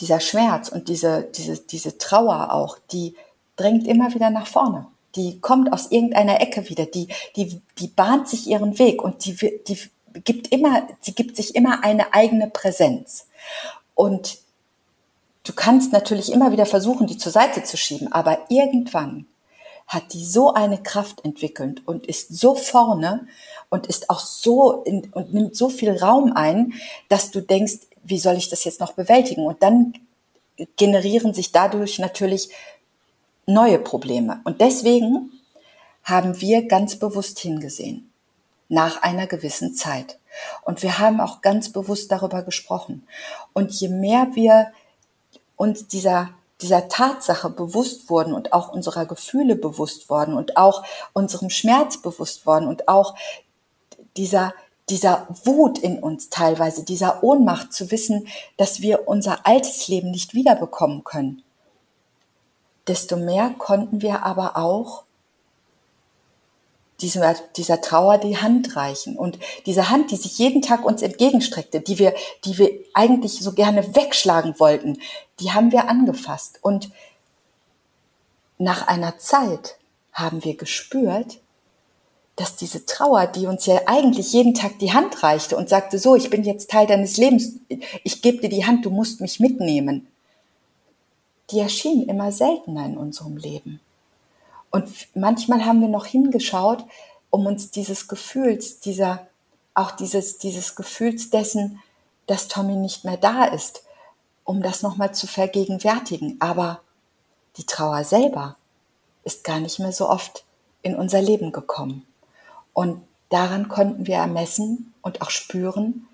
dieser 0.00 0.18
Schmerz 0.18 0.68
und 0.68 0.88
diese, 0.88 1.23
diese, 1.23 1.59
diese 1.59 1.97
Trauer 1.97 2.52
auch, 2.52 2.78
die 2.90 3.14
drängt 3.54 3.87
immer 3.87 4.12
wieder 4.12 4.30
nach 4.30 4.49
vorne. 4.49 4.87
Die 5.14 5.40
kommt 5.40 5.73
aus 5.73 5.90
irgendeiner 5.90 6.40
Ecke 6.42 6.68
wieder, 6.68 6.85
die, 6.85 7.09
die, 7.37 7.62
die 7.78 7.87
bahnt 7.87 8.28
sich 8.28 8.47
ihren 8.47 8.78
Weg 8.78 9.02
und 9.02 9.25
die, 9.25 9.62
die 9.66 9.78
gibt 10.20 10.52
immer, 10.52 10.88
sie 11.00 11.14
gibt 11.14 11.37
sich 11.37 11.54
immer 11.54 11.85
eine 11.85 12.12
eigene 12.14 12.49
Präsenz. 12.49 13.28
Und 13.94 14.38
du 15.44 15.52
kannst 15.52 15.92
natürlich 15.92 16.32
immer 16.32 16.52
wieder 16.52 16.66
versuchen, 16.66 17.06
die 17.06 17.18
zur 17.18 17.32
Seite 17.32 17.62
zu 17.62 17.76
schieben, 17.76 18.12
aber 18.12 18.38
irgendwann 18.49 19.26
hat 19.87 20.12
die 20.12 20.25
so 20.25 20.52
eine 20.52 20.82
Kraft 20.82 21.25
entwickelt 21.25 21.82
und 21.87 22.06
ist 22.06 22.37
so 22.37 22.56
vorne 22.56 23.28
und 23.68 23.87
ist 23.87 24.11
auch 24.11 24.20
so 24.20 24.82
in, 24.82 25.08
und 25.12 25.32
nimmt 25.32 25.56
so 25.56 25.68
viel 25.68 25.96
Raum 25.96 26.32
ein, 26.35 26.75
dass 27.08 27.30
du 27.30 27.40
denkst, 27.40 27.87
wie 28.02 28.18
soll 28.18 28.37
ich 28.37 28.49
das 28.49 28.64
jetzt 28.64 28.80
noch 28.80 28.92
bewältigen? 28.92 29.46
Und 29.46 29.62
dann 29.62 29.94
generieren 30.76 31.35
sich 31.35 31.52
dadurch 31.52 31.99
natürlich 31.99 32.50
neue 33.46 33.78
Probleme. 33.78 34.40
Und 34.44 34.61
deswegen 34.61 35.30
haben 36.02 36.40
wir 36.40 36.66
ganz 36.66 36.96
bewusst 36.96 37.38
hingesehen, 37.38 38.11
nach 38.68 39.02
einer 39.02 39.26
gewissen 39.26 39.75
Zeit. 39.75 40.18
Und 40.62 40.82
wir 40.82 40.99
haben 40.99 41.20
auch 41.20 41.40
ganz 41.40 41.73
bewusst 41.73 42.12
darüber 42.12 42.42
gesprochen. 42.42 43.06
Und 43.52 43.73
je 43.73 43.88
mehr 43.88 44.28
wir 44.35 44.73
uns 45.56 45.87
dieser 45.87 46.30
dieser 46.61 46.88
Tatsache 46.88 47.50
bewusst 47.50 48.08
wurden 48.08 48.32
und 48.32 48.52
auch 48.52 48.68
unserer 48.73 49.06
Gefühle 49.06 49.56
bewusst 49.56 50.08
worden 50.08 50.35
und 50.35 50.56
auch 50.56 50.85
unserem 51.12 51.50
Schmerz 51.50 51.99
bewusst 51.99 52.46
worden 52.46 52.66
und 52.66 52.88
auch 52.88 53.14
dieser, 54.16 54.54
dieser 54.88 55.26
Wut 55.44 55.78
in 55.78 55.99
uns 55.99 56.30
teilweise, 56.30 56.85
dieser 56.85 57.23
Ohnmacht 57.23 57.73
zu 57.73 57.90
wissen, 57.90 58.28
dass 58.56 58.80
wir 58.80 59.06
unser 59.06 59.46
altes 59.46 59.88
Leben 59.88 60.11
nicht 60.11 60.32
wiederbekommen 60.32 61.04
können. 61.04 61.42
Desto 62.88 63.16
mehr 63.16 63.54
konnten 63.58 64.00
wir 64.00 64.25
aber 64.25 64.56
auch 64.56 65.04
dieser, 67.00 67.34
dieser 67.56 67.80
Trauer 67.80 68.18
die 68.18 68.38
Hand 68.38 68.76
reichen. 68.76 69.16
Und 69.16 69.38
diese 69.66 69.90
Hand, 69.90 70.10
die 70.10 70.16
sich 70.16 70.38
jeden 70.38 70.62
Tag 70.62 70.84
uns 70.84 71.02
entgegenstreckte, 71.02 71.80
die 71.80 71.98
wir, 71.98 72.14
die 72.44 72.58
wir 72.58 72.70
eigentlich 72.94 73.40
so 73.40 73.52
gerne 73.52 73.94
wegschlagen 73.94 74.58
wollten, 74.58 74.98
die 75.40 75.52
haben 75.52 75.72
wir 75.72 75.88
angefasst. 75.88 76.58
Und 76.62 76.90
nach 78.58 78.88
einer 78.88 79.18
Zeit 79.18 79.76
haben 80.12 80.44
wir 80.44 80.56
gespürt, 80.56 81.38
dass 82.36 82.56
diese 82.56 82.84
Trauer, 82.84 83.26
die 83.26 83.46
uns 83.46 83.64
ja 83.66 83.80
eigentlich 83.86 84.32
jeden 84.32 84.54
Tag 84.54 84.78
die 84.78 84.92
Hand 84.92 85.22
reichte 85.22 85.56
und 85.56 85.70
sagte, 85.70 85.98
so, 85.98 86.16
ich 86.16 86.28
bin 86.28 86.44
jetzt 86.44 86.70
Teil 86.70 86.86
deines 86.86 87.16
Lebens, 87.16 87.54
ich 88.04 88.20
gebe 88.20 88.38
dir 88.38 88.50
die 88.50 88.66
Hand, 88.66 88.84
du 88.84 88.90
musst 88.90 89.22
mich 89.22 89.40
mitnehmen, 89.40 90.06
die 91.50 91.60
erschien 91.60 92.06
immer 92.08 92.32
seltener 92.32 92.84
in 92.84 92.98
unserem 92.98 93.38
Leben. 93.38 93.80
Und 94.70 94.90
manchmal 95.14 95.64
haben 95.64 95.80
wir 95.80 95.88
noch 95.88 96.06
hingeschaut, 96.06 96.85
um 97.30 97.46
uns 97.46 97.70
dieses 97.70 98.08
Gefühls, 98.08 98.80
dieser, 98.80 99.26
auch 99.75 99.90
dieses, 99.90 100.38
dieses 100.38 100.75
Gefühls 100.75 101.30
dessen, 101.30 101.82
dass 102.26 102.49
Tommy 102.49 102.76
nicht 102.76 103.04
mehr 103.04 103.16
da 103.16 103.44
ist, 103.44 103.85
um 104.44 104.62
das 104.62 104.82
nochmal 104.82 105.14
zu 105.14 105.26
vergegenwärtigen. 105.26 106.37
Aber 106.40 106.80
die 107.56 107.64
Trauer 107.64 108.04
selber 108.04 108.56
ist 109.25 109.44
gar 109.44 109.61
nicht 109.61 109.78
mehr 109.78 109.92
so 109.92 110.08
oft 110.08 110.44
in 110.82 110.94
unser 110.94 111.20
Leben 111.20 111.52
gekommen. 111.52 112.06
Und 112.73 113.02
daran 113.28 113.68
konnten 113.68 114.06
wir 114.06 114.16
ermessen 114.16 114.94
und 115.02 115.23
auch 115.23 115.30
spüren, 115.30 116.06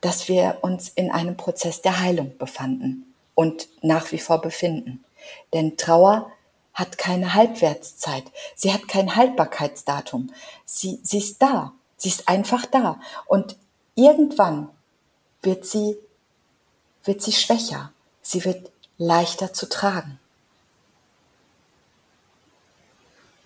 dass 0.00 0.28
wir 0.28 0.58
uns 0.62 0.88
in 0.88 1.10
einem 1.10 1.36
Prozess 1.36 1.82
der 1.82 2.00
Heilung 2.00 2.36
befanden 2.38 3.14
und 3.34 3.68
nach 3.82 4.12
wie 4.12 4.18
vor 4.18 4.40
befinden. 4.40 5.04
Denn 5.52 5.76
Trauer 5.76 6.30
hat 6.74 6.98
keine 6.98 7.34
Halbwertszeit. 7.34 8.24
Sie 8.54 8.72
hat 8.72 8.88
kein 8.88 9.16
Haltbarkeitsdatum. 9.16 10.32
Sie, 10.64 11.00
sie 11.02 11.18
ist 11.18 11.42
da. 11.42 11.72
Sie 11.96 12.08
ist 12.08 12.28
einfach 12.28 12.66
da. 12.66 13.00
Und 13.26 13.56
irgendwann 13.94 14.68
wird 15.42 15.66
sie, 15.66 15.96
wird 17.04 17.22
sie 17.22 17.32
schwächer. 17.32 17.92
Sie 18.22 18.44
wird 18.44 18.70
leichter 18.98 19.52
zu 19.52 19.68
tragen. 19.68 20.18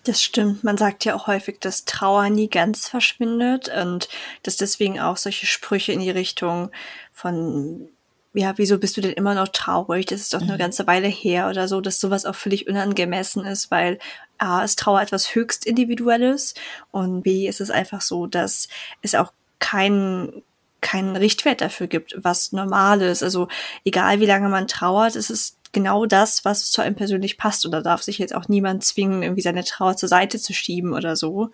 Das 0.03 0.23
stimmt. 0.23 0.63
Man 0.63 0.77
sagt 0.77 1.03
ja 1.03 1.15
auch 1.15 1.27
häufig, 1.27 1.59
dass 1.59 1.83
Trauer 1.83 2.29
nie 2.29 2.49
ganz 2.49 2.87
verschwindet 2.87 3.67
und 3.67 4.07
dass 4.43 4.55
deswegen 4.55 5.01
auch 5.01 5.17
solche 5.17 5.47
Sprüche 5.47 5.91
in 5.91 5.99
die 5.99 6.09
Richtung 6.09 6.71
von 7.11 7.89
ja, 8.37 8.53
wieso 8.57 8.77
bist 8.77 8.95
du 8.95 9.01
denn 9.01 9.13
immer 9.13 9.33
noch 9.33 9.47
traurig? 9.47 10.05
Das 10.05 10.21
ist 10.21 10.33
doch 10.33 10.41
eine 10.41 10.53
mhm. 10.53 10.59
ganze 10.59 10.85
Weile 10.85 11.07
her 11.07 11.49
oder 11.49 11.67
so, 11.67 11.81
dass 11.81 11.99
sowas 11.99 12.25
auch 12.25 12.35
völlig 12.35 12.67
unangemessen 12.67 13.43
ist, 13.45 13.71
weil 13.71 13.97
A, 14.37 14.63
ist 14.63 14.77
Trauer 14.77 15.01
etwas 15.01 15.33
höchst 15.33 15.65
Individuelles 15.65 16.53
und 16.91 17.23
B, 17.23 17.47
ist 17.47 17.61
es 17.61 17.71
einfach 17.71 18.01
so, 18.01 18.27
dass 18.27 18.67
es 19.01 19.15
auch 19.15 19.33
kein 19.59 20.43
keinen 20.79 21.15
Richtwert 21.15 21.61
dafür 21.61 21.87
gibt, 21.87 22.13
was 22.17 22.51
normal 22.51 23.01
ist. 23.01 23.23
Also 23.23 23.47
egal 23.83 24.19
wie 24.19 24.27
lange 24.27 24.47
man 24.47 24.67
trauert, 24.67 25.15
es 25.15 25.31
ist 25.31 25.57
genau 25.71 26.05
das, 26.05 26.45
was 26.45 26.69
zu 26.69 26.83
einem 26.83 26.95
persönlich 26.95 27.37
passt. 27.37 27.65
Und 27.65 27.71
da 27.71 27.81
darf 27.81 28.03
sich 28.03 28.19
jetzt 28.19 28.35
auch 28.35 28.47
niemand 28.47 28.85
zwingen, 28.85 29.23
irgendwie 29.23 29.41
seine 29.41 29.63
Trauer 29.63 29.97
zur 29.97 30.07
Seite 30.07 30.37
zu 30.39 30.53
schieben 30.53 30.93
oder 30.93 31.15
so. 31.15 31.49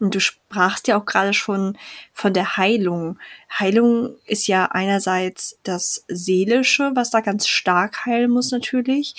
Und 0.00 0.14
du 0.14 0.20
sprachst 0.20 0.88
ja 0.88 0.98
auch 0.98 1.04
gerade 1.04 1.34
schon 1.34 1.76
von 2.12 2.32
der 2.32 2.56
Heilung. 2.56 3.18
Heilung 3.58 4.16
ist 4.26 4.46
ja 4.46 4.64
einerseits 4.64 5.58
das 5.62 6.04
Seelische, 6.08 6.92
was 6.94 7.10
da 7.10 7.20
ganz 7.20 7.46
stark 7.46 8.06
heilen 8.06 8.30
muss 8.30 8.50
natürlich. 8.50 9.14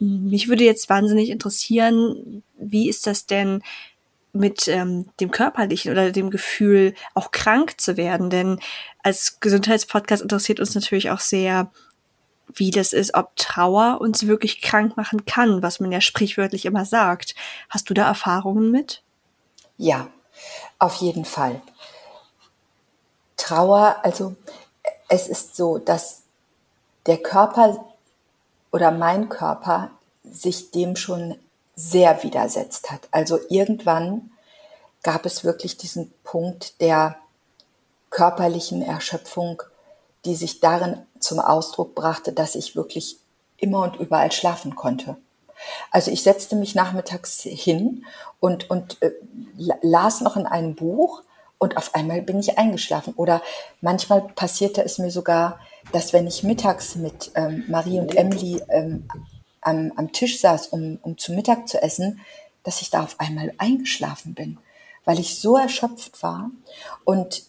Mich 0.00 0.48
würde 0.48 0.64
jetzt 0.64 0.90
wahnsinnig 0.90 1.30
interessieren, 1.30 2.42
wie 2.58 2.88
ist 2.88 3.06
das 3.06 3.26
denn 3.26 3.62
mit 4.32 4.66
ähm, 4.66 5.06
dem 5.20 5.30
körperlichen 5.30 5.92
oder 5.92 6.10
dem 6.10 6.30
Gefühl, 6.30 6.94
auch 7.14 7.30
krank 7.30 7.80
zu 7.80 7.96
werden? 7.96 8.28
Denn 8.28 8.58
als 9.04 9.38
Gesundheitspodcast 9.38 10.22
interessiert 10.22 10.58
uns 10.58 10.74
natürlich 10.74 11.10
auch 11.10 11.20
sehr, 11.20 11.70
wie 12.52 12.72
das 12.72 12.92
ist, 12.92 13.14
ob 13.14 13.36
Trauer 13.36 14.00
uns 14.00 14.26
wirklich 14.26 14.60
krank 14.60 14.96
machen 14.96 15.24
kann, 15.24 15.62
was 15.62 15.78
man 15.78 15.92
ja 15.92 16.00
sprichwörtlich 16.00 16.66
immer 16.66 16.84
sagt. 16.84 17.36
Hast 17.70 17.88
du 17.88 17.94
da 17.94 18.08
Erfahrungen 18.08 18.72
mit? 18.72 19.02
Ja, 19.76 20.10
auf 20.78 20.96
jeden 20.96 21.24
Fall. 21.24 21.60
Trauer, 23.36 23.96
also 24.02 24.34
es 25.08 25.28
ist 25.28 25.56
so, 25.56 25.78
dass 25.78 26.22
der 27.06 27.18
Körper 27.18 27.84
oder 28.72 28.90
mein 28.90 29.28
Körper 29.28 29.90
sich 30.24 30.70
dem 30.70 30.96
schon 30.96 31.38
sehr 31.76 32.22
widersetzt 32.22 32.90
hat. 32.90 33.08
Also 33.10 33.38
irgendwann 33.48 34.30
gab 35.02 35.26
es 35.26 35.44
wirklich 35.44 35.76
diesen 35.76 36.12
Punkt 36.22 36.80
der 36.80 37.16
körperlichen 38.10 38.80
Erschöpfung, 38.82 39.62
die 40.24 40.34
sich 40.34 40.60
darin 40.60 41.04
zum 41.18 41.40
Ausdruck 41.40 41.94
brachte, 41.94 42.32
dass 42.32 42.54
ich 42.54 42.76
wirklich 42.76 43.18
immer 43.58 43.82
und 43.82 43.96
überall 43.96 44.32
schlafen 44.32 44.74
konnte. 44.74 45.16
Also 45.90 46.10
ich 46.10 46.22
setzte 46.22 46.56
mich 46.56 46.74
nachmittags 46.74 47.42
hin 47.42 48.04
und, 48.40 48.70
und 48.70 49.00
äh, 49.02 49.12
las 49.82 50.20
noch 50.20 50.36
in 50.36 50.46
einem 50.46 50.74
Buch 50.74 51.22
und 51.58 51.76
auf 51.76 51.94
einmal 51.94 52.22
bin 52.22 52.40
ich 52.40 52.58
eingeschlafen. 52.58 53.14
Oder 53.16 53.42
manchmal 53.80 54.22
passierte 54.22 54.84
es 54.84 54.98
mir 54.98 55.10
sogar, 55.10 55.58
dass 55.92 56.12
wenn 56.12 56.26
ich 56.26 56.42
mittags 56.42 56.96
mit 56.96 57.30
ähm, 57.34 57.64
Marie 57.68 58.00
und 58.00 58.14
Emily 58.14 58.62
ähm, 58.68 59.08
am, 59.60 59.92
am 59.96 60.12
Tisch 60.12 60.40
saß, 60.40 60.68
um, 60.68 60.98
um 61.02 61.16
zu 61.18 61.32
Mittag 61.32 61.68
zu 61.68 61.82
essen, 61.82 62.20
dass 62.62 62.82
ich 62.82 62.90
da 62.90 63.02
auf 63.02 63.20
einmal 63.20 63.52
eingeschlafen 63.58 64.34
bin, 64.34 64.58
weil 65.04 65.18
ich 65.18 65.40
so 65.40 65.56
erschöpft 65.56 66.22
war 66.22 66.50
und 67.04 67.44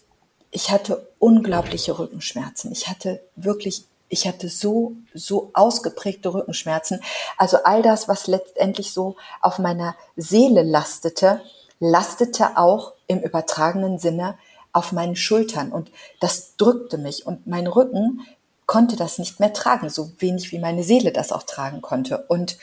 ich 0.52 0.72
hatte 0.72 1.10
unglaubliche 1.20 2.00
Rückenschmerzen. 2.00 2.72
Ich 2.72 2.88
hatte 2.88 3.22
wirklich, 3.36 3.86
ich 4.10 4.28
hatte 4.28 4.50
so, 4.50 4.94
so 5.14 5.52
ausgeprägte 5.54 6.34
Rückenschmerzen. 6.34 7.02
Also 7.38 7.58
all 7.64 7.82
das, 7.82 8.08
was 8.08 8.28
letztendlich 8.28 8.94
so 8.94 9.16
auf 9.42 9.60
meiner 9.60 9.96
Seele 10.16 10.64
lastete, 10.64 11.42
lastete 11.80 12.58
auch 12.58 12.94
im 13.08 13.20
übertragenen 13.20 14.00
Sinne 14.00 14.38
auf 14.74 14.92
meinen 14.92 15.16
Schultern 15.16 15.72
und 15.72 15.90
das 16.20 16.58
drückte 16.58 16.98
mich 16.98 17.26
und 17.26 17.48
mein 17.48 17.68
Rücken 17.68 18.22
konnte 18.66 18.96
das 18.96 19.20
nicht 19.20 19.40
mehr 19.40 19.54
tragen, 19.54 19.90
so 19.90 20.12
wenig 20.20 20.52
wie 20.52 20.60
meine 20.60 20.84
Seele 20.84 21.12
das 21.12 21.32
auch 21.32 21.44
tragen 21.44 21.82
konnte. 21.82 22.26
Und 22.28 22.58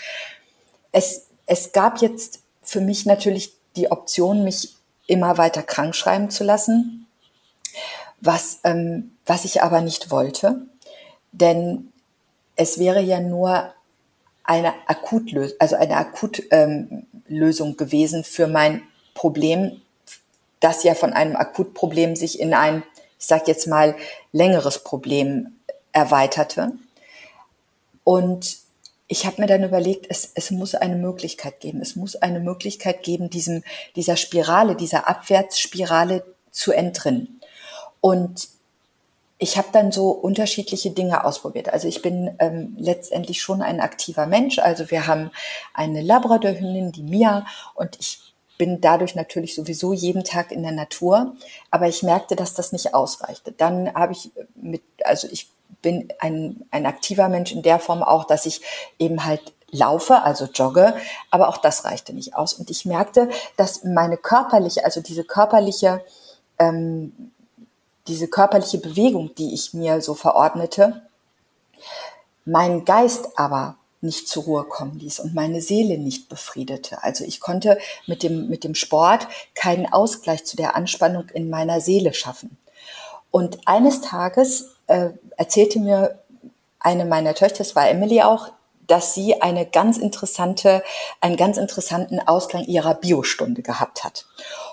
es, 0.91 1.29
es 1.47 1.73
gab 1.73 2.03
jetzt 2.03 2.41
für 2.63 2.81
mich 2.81 3.07
natürlich 3.07 3.55
die 3.77 3.91
Option, 3.91 4.45
mich 4.45 4.77
immer 5.07 5.39
weiter 5.39 5.63
krank 5.63 5.95
schreiben 5.95 6.31
zu 6.31 6.45
lassen, 6.45 7.07
was, 8.21 8.59
ähm, 8.65 9.17
was 9.27 9.45
ich 9.45 9.63
aber 9.63 9.81
nicht 9.81 10.11
wollte, 10.11 10.67
denn 11.33 11.93
es 12.57 12.79
wäre 12.79 13.01
ja 13.01 13.21
nur 13.21 13.73
eine 14.45 14.75
Akutlösung, 14.87 15.57
also 15.59 15.77
eine 15.77 15.97
Akutlösung 15.97 17.69
ähm, 17.69 17.77
gewesen 17.77 18.25
für 18.25 18.47
mein 18.47 18.83
Problem, 19.15 19.81
das 20.61 20.85
ja 20.85 20.95
von 20.95 21.13
einem 21.13 21.37
Akutproblem 21.37 22.17
sich 22.17 22.41
in 22.41 22.55
ein, 22.55 22.83
ich 23.19 23.27
sage 23.27 23.45
jetzt 23.47 23.67
mal, 23.67 23.97
längeres 24.33 24.79
Problem 24.81 25.57
erweiterte. 25.93 26.73
Und 28.05 28.59
ich 29.09 29.27
habe 29.27 29.43
mir 29.43 29.47
dann 29.47 29.65
überlegt, 29.65 30.07
es, 30.09 30.31
es 30.35 30.51
muss 30.51 30.75
eine 30.75 30.97
Möglichkeit 30.97 31.61
geben. 31.61 31.81
Es 31.81 31.97
muss 31.97 32.17
eine 32.17 32.41
Möglichkeit 32.41 33.03
geben, 33.03 33.29
diesem, 33.29 33.63
dieser 33.95 34.17
Spirale, 34.17 34.75
dieser 34.75 35.09
Abwärtsspirale 35.09 36.25
zu 36.51 36.73
entrinnen. 36.73 37.41
Und 38.01 38.49
ich 39.43 39.59
habe 39.59 39.69
dann 39.73 39.91
so 39.91 40.11
unterschiedliche 40.11 40.93
Dinge 40.93 41.25
ausprobiert. 41.25 41.69
Also 41.69 41.89
ich 41.89 42.01
bin 42.01 42.37
ähm, 42.39 42.77
letztendlich 42.79 43.43
schon 43.43 43.61
ein 43.61 43.81
aktiver 43.81 44.27
Mensch. 44.27 44.61
Also 44.61 44.89
wir 44.93 45.09
haben 45.09 45.33
eine 45.75 46.01
Labradorhündin, 46.01 46.93
die 46.93 47.03
Mia, 47.03 47.45
und 47.75 47.99
ich 47.99 48.35
bin 48.57 48.81
dadurch 48.81 49.17
natürlich 49.17 49.57
sowieso 49.57 49.93
jeden 49.93 50.23
Tag 50.23 50.53
in 50.53 50.63
der 50.63 50.71
Natur. 50.71 51.35
Aber 51.73 51.89
ich 51.89 52.05
merkte, 52.05 52.37
dass 52.37 52.55
das 52.55 52.71
nicht 52.71 52.95
ausreichte. 52.95 53.51
Dann 53.51 53.93
habe 53.95 54.13
ich 54.13 54.31
mit, 54.55 54.83
also 55.03 55.27
ich 55.27 55.51
bin 55.83 56.13
ein, 56.21 56.65
ein 56.71 56.87
aktiver 56.87 57.29
Mensch 57.29 57.51
in 57.51 57.63
der 57.63 57.81
Form 57.81 58.05
auch, 58.05 58.25
dass 58.25 58.47
ich 58.47 58.61
eben 59.01 59.25
halt 59.25 59.53
laufe, 59.73 60.23
also 60.23 60.45
jogge, 60.45 60.95
aber 61.33 61.49
auch 61.49 61.57
das 61.57 61.85
reichte 61.85 62.13
nicht 62.13 62.37
aus. 62.37 62.53
Und 62.53 62.71
ich 62.71 62.85
merkte, 62.85 63.29
dass 63.57 63.83
meine 63.83 64.19
körperliche, 64.19 64.85
also 64.85 65.01
diese 65.01 65.25
körperliche, 65.25 66.01
ähm, 66.61 67.32
diese 68.09 68.29
körperliche 68.29 68.79
Bewegung, 68.79 69.35
die 69.37 69.55
ich 69.55 69.75
mir 69.75 70.01
so 70.01 70.15
verordnete, 70.15 71.03
meinen 72.45 72.85
Geist 72.85 73.29
aber 73.37 73.77
nicht 74.01 74.29
zur 74.29 74.43
Ruhe 74.45 74.65
kommen 74.65 74.99
ließ 74.99 75.21
und 75.21 75.35
meine 75.35 75.61
Seele 75.63 75.97
nicht 75.97 76.29
befriedete. 76.29 77.03
Also 77.05 77.25
ich 77.25 77.41
konnte 77.41 77.79
mit 78.07 78.25
dem, 78.25 78.49
mit 78.49 78.65
dem 78.65 78.75
Sport 78.75 79.29
keinen 79.55 79.91
Ausgleich 79.93 80.45
zu 80.45 80.57
der 80.57 80.75
Anspannung 80.75 81.29
in 81.33 81.49
meiner 81.49 81.81
Seele 81.81 82.13
schaffen. 82.13 82.59
Und 83.31 83.67
eines 83.67 84.01
Tages 84.01 84.75
äh, 84.89 85.11
erzählte 85.37 85.79
mir 85.79 86.19
eine 86.81 87.05
meiner 87.05 87.35
Töchter, 87.35 87.59
das 87.59 87.77
war 87.77 87.89
Emily 87.89 88.23
auch, 88.23 88.49
dass 88.89 89.15
sie 89.15 89.41
eine 89.41 89.65
ganz 89.65 89.97
interessante, 89.97 90.83
einen 91.21 91.37
ganz 91.37 91.57
interessanten 91.57 92.19
Ausklang 92.21 92.65
ihrer 92.65 92.95
Biostunde 92.95 93.63
gehabt 93.63 94.03
hat 94.03 94.27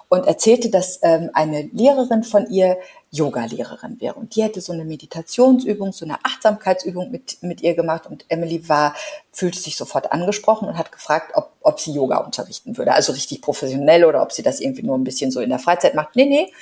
und 0.09 0.25
erzählte, 0.25 0.69
dass 0.69 0.99
ähm, 1.03 1.29
eine 1.33 1.61
Lehrerin 1.71 2.23
von 2.23 2.49
ihr 2.49 2.77
Yoga-Lehrerin 3.11 3.99
wäre. 3.99 4.15
Und 4.15 4.35
die 4.35 4.43
hätte 4.43 4.61
so 4.61 4.71
eine 4.71 4.85
Meditationsübung, 4.85 5.91
so 5.93 6.05
eine 6.05 6.23
Achtsamkeitsübung 6.23 7.09
mit, 7.09 7.41
mit 7.41 7.61
ihr 7.61 7.73
gemacht. 7.73 8.05
Und 8.05 8.25
Emily 8.29 8.69
war, 8.69 8.95
fühlte 9.31 9.59
sich 9.59 9.75
sofort 9.75 10.11
angesprochen 10.11 10.67
und 10.67 10.77
hat 10.77 10.91
gefragt, 10.91 11.31
ob, 11.33 11.51
ob 11.61 11.79
sie 11.79 11.91
Yoga 11.91 12.17
unterrichten 12.17 12.77
würde. 12.77 12.93
Also 12.93 13.11
richtig 13.13 13.41
professionell 13.41 14.05
oder 14.05 14.21
ob 14.21 14.31
sie 14.31 14.43
das 14.43 14.59
irgendwie 14.59 14.83
nur 14.83 14.97
ein 14.97 15.03
bisschen 15.03 15.31
so 15.31 15.39
in 15.39 15.49
der 15.49 15.59
Freizeit 15.59 15.95
macht. 15.95 16.15
Nee, 16.15 16.25
nee, 16.25 16.53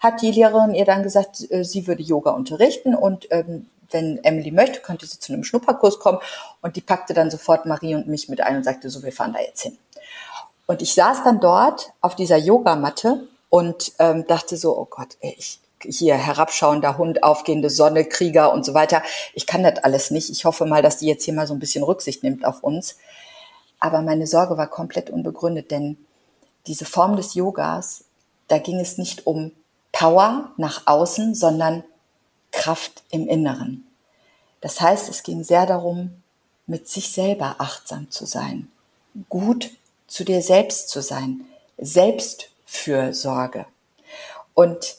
hat 0.00 0.22
die 0.22 0.30
Lehrerin 0.30 0.74
ihr 0.74 0.84
dann 0.84 1.02
gesagt, 1.02 1.50
äh, 1.50 1.64
sie 1.64 1.86
würde 1.86 2.02
Yoga 2.02 2.30
unterrichten 2.30 2.94
und 2.94 3.26
ähm, 3.30 3.66
wenn 3.90 4.22
Emily 4.24 4.50
möchte, 4.50 4.80
könnte 4.80 5.06
sie 5.06 5.18
zu 5.18 5.32
einem 5.32 5.44
Schnupperkurs 5.44 5.98
kommen. 5.98 6.18
Und 6.60 6.76
die 6.76 6.80
packte 6.80 7.14
dann 7.14 7.30
sofort 7.30 7.66
Marie 7.66 7.94
und 7.94 8.08
mich 8.08 8.28
mit 8.28 8.40
ein 8.40 8.56
und 8.56 8.64
sagte, 8.64 8.90
so, 8.90 9.02
wir 9.02 9.12
fahren 9.12 9.32
da 9.32 9.40
jetzt 9.40 9.62
hin. 9.62 9.78
Und 10.66 10.82
ich 10.82 10.94
saß 10.94 11.22
dann 11.24 11.40
dort 11.40 11.92
auf 12.00 12.16
dieser 12.16 12.36
Yogamatte 12.36 13.28
und 13.48 13.92
ähm, 13.98 14.26
dachte 14.26 14.56
so, 14.56 14.76
oh 14.76 14.86
Gott, 14.90 15.16
ey, 15.20 15.34
ich, 15.38 15.60
hier 15.82 16.16
herabschauender 16.16 16.98
Hund, 16.98 17.22
aufgehende 17.22 17.70
Sonne, 17.70 18.04
Krieger 18.04 18.52
und 18.52 18.64
so 18.64 18.74
weiter. 18.74 19.02
Ich 19.34 19.46
kann 19.46 19.62
das 19.62 19.78
alles 19.84 20.10
nicht. 20.10 20.30
Ich 20.30 20.44
hoffe 20.44 20.66
mal, 20.66 20.82
dass 20.82 20.98
die 20.98 21.06
jetzt 21.06 21.24
hier 21.24 21.34
mal 21.34 21.46
so 21.46 21.54
ein 21.54 21.58
bisschen 21.60 21.84
Rücksicht 21.84 22.22
nimmt 22.22 22.44
auf 22.44 22.62
uns. 22.62 22.96
Aber 23.78 24.02
meine 24.02 24.26
Sorge 24.26 24.56
war 24.56 24.68
komplett 24.68 25.10
unbegründet, 25.10 25.70
denn 25.70 25.98
diese 26.66 26.84
Form 26.84 27.16
des 27.16 27.34
Yogas, 27.34 28.04
da 28.48 28.58
ging 28.58 28.80
es 28.80 28.98
nicht 28.98 29.26
um 29.26 29.52
Power 29.92 30.52
nach 30.56 30.82
außen, 30.86 31.34
sondern 31.34 31.84
Kraft 32.52 33.02
im 33.10 33.28
Inneren. 33.28 33.86
Das 34.60 34.80
heißt, 34.80 35.08
es 35.08 35.22
ging 35.22 35.44
sehr 35.44 35.66
darum, 35.66 36.22
mit 36.66 36.88
sich 36.88 37.12
selber 37.12 37.56
achtsam 37.58 38.10
zu 38.10 38.26
sein, 38.26 38.70
gut 39.28 39.70
zu 40.08 40.24
dir 40.24 40.42
selbst 40.42 40.88
zu 40.88 41.02
sein, 41.02 41.42
Selbstfürsorge. 41.78 43.66
Und 44.54 44.96